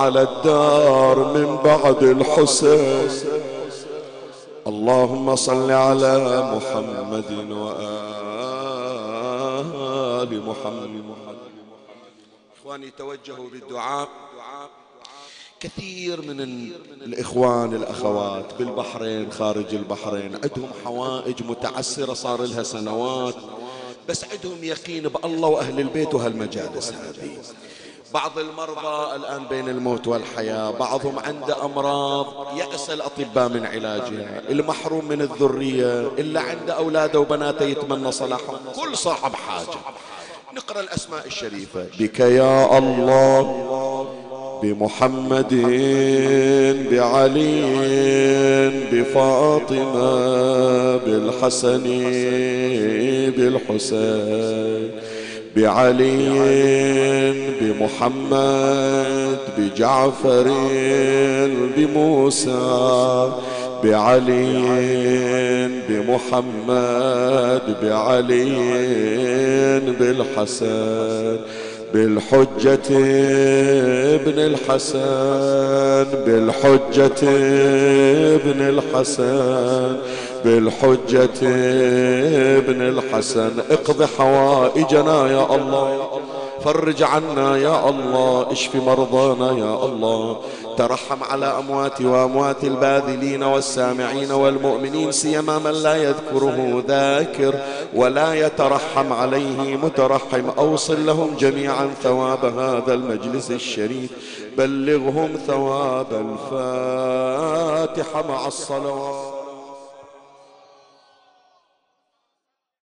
[0.00, 3.39] على الدار من بعد الحسين.
[4.66, 6.18] اللهم صل على
[6.54, 7.92] محمد وآل
[10.46, 11.14] محمد.
[12.60, 14.08] إخواني توجهوا بالدعاء.
[15.60, 16.40] كثير من
[17.02, 23.34] الإخوان الأخوات بالبحرين خارج البحرين عندهم حوائج متعسرة صار لها سنوات
[24.08, 27.38] بس عندهم يقين بألله وأهل البيت وهالمجالس هذه.
[28.14, 35.20] بعض المرضى الآن بين الموت والحياة بعضهم عنده أمراض يأس الأطباء من علاجها المحروم من
[35.20, 38.58] الذرية إلا عنده أولاده وبناته يتمنى صلاحهم.
[38.76, 39.78] كل صاحب حاجة.
[40.56, 41.86] نقرأ الأسماء الشريفة.
[41.98, 44.06] بك يا الله
[44.62, 45.54] بمحمد
[46.90, 47.60] بعلي
[48.92, 50.16] بفاطمة
[50.96, 51.84] بالحسن
[53.36, 54.90] بالحسين.
[55.56, 56.28] بعلي
[57.60, 60.46] بمحمد بجعفر
[61.76, 63.32] بموسى
[63.84, 64.62] بعلي
[65.88, 68.56] بمحمد بعلي
[69.98, 71.36] بالحسن
[71.94, 72.88] بالحجة
[74.14, 77.22] ابن الحسن بالحجة
[78.34, 79.96] ابن الحسن
[80.44, 81.40] بالحجة
[82.58, 86.20] ابن الحسن اقض حوائجنا يا الله.
[86.64, 90.40] فرج عنا يا الله اشف مرضانا يا الله.
[90.78, 97.54] ترحم على أموات وأموات الباذلين والسامعين والمؤمنين سيما من لا يذكره ذاكر
[97.94, 100.48] ولا يترحم عليه مترحم.
[100.58, 104.10] أوصل لهم جميعا ثواب هذا المجلس الشريف.
[104.58, 106.06] بلغهم ثواب
[106.52, 109.39] الفاتحة مع الصلوات.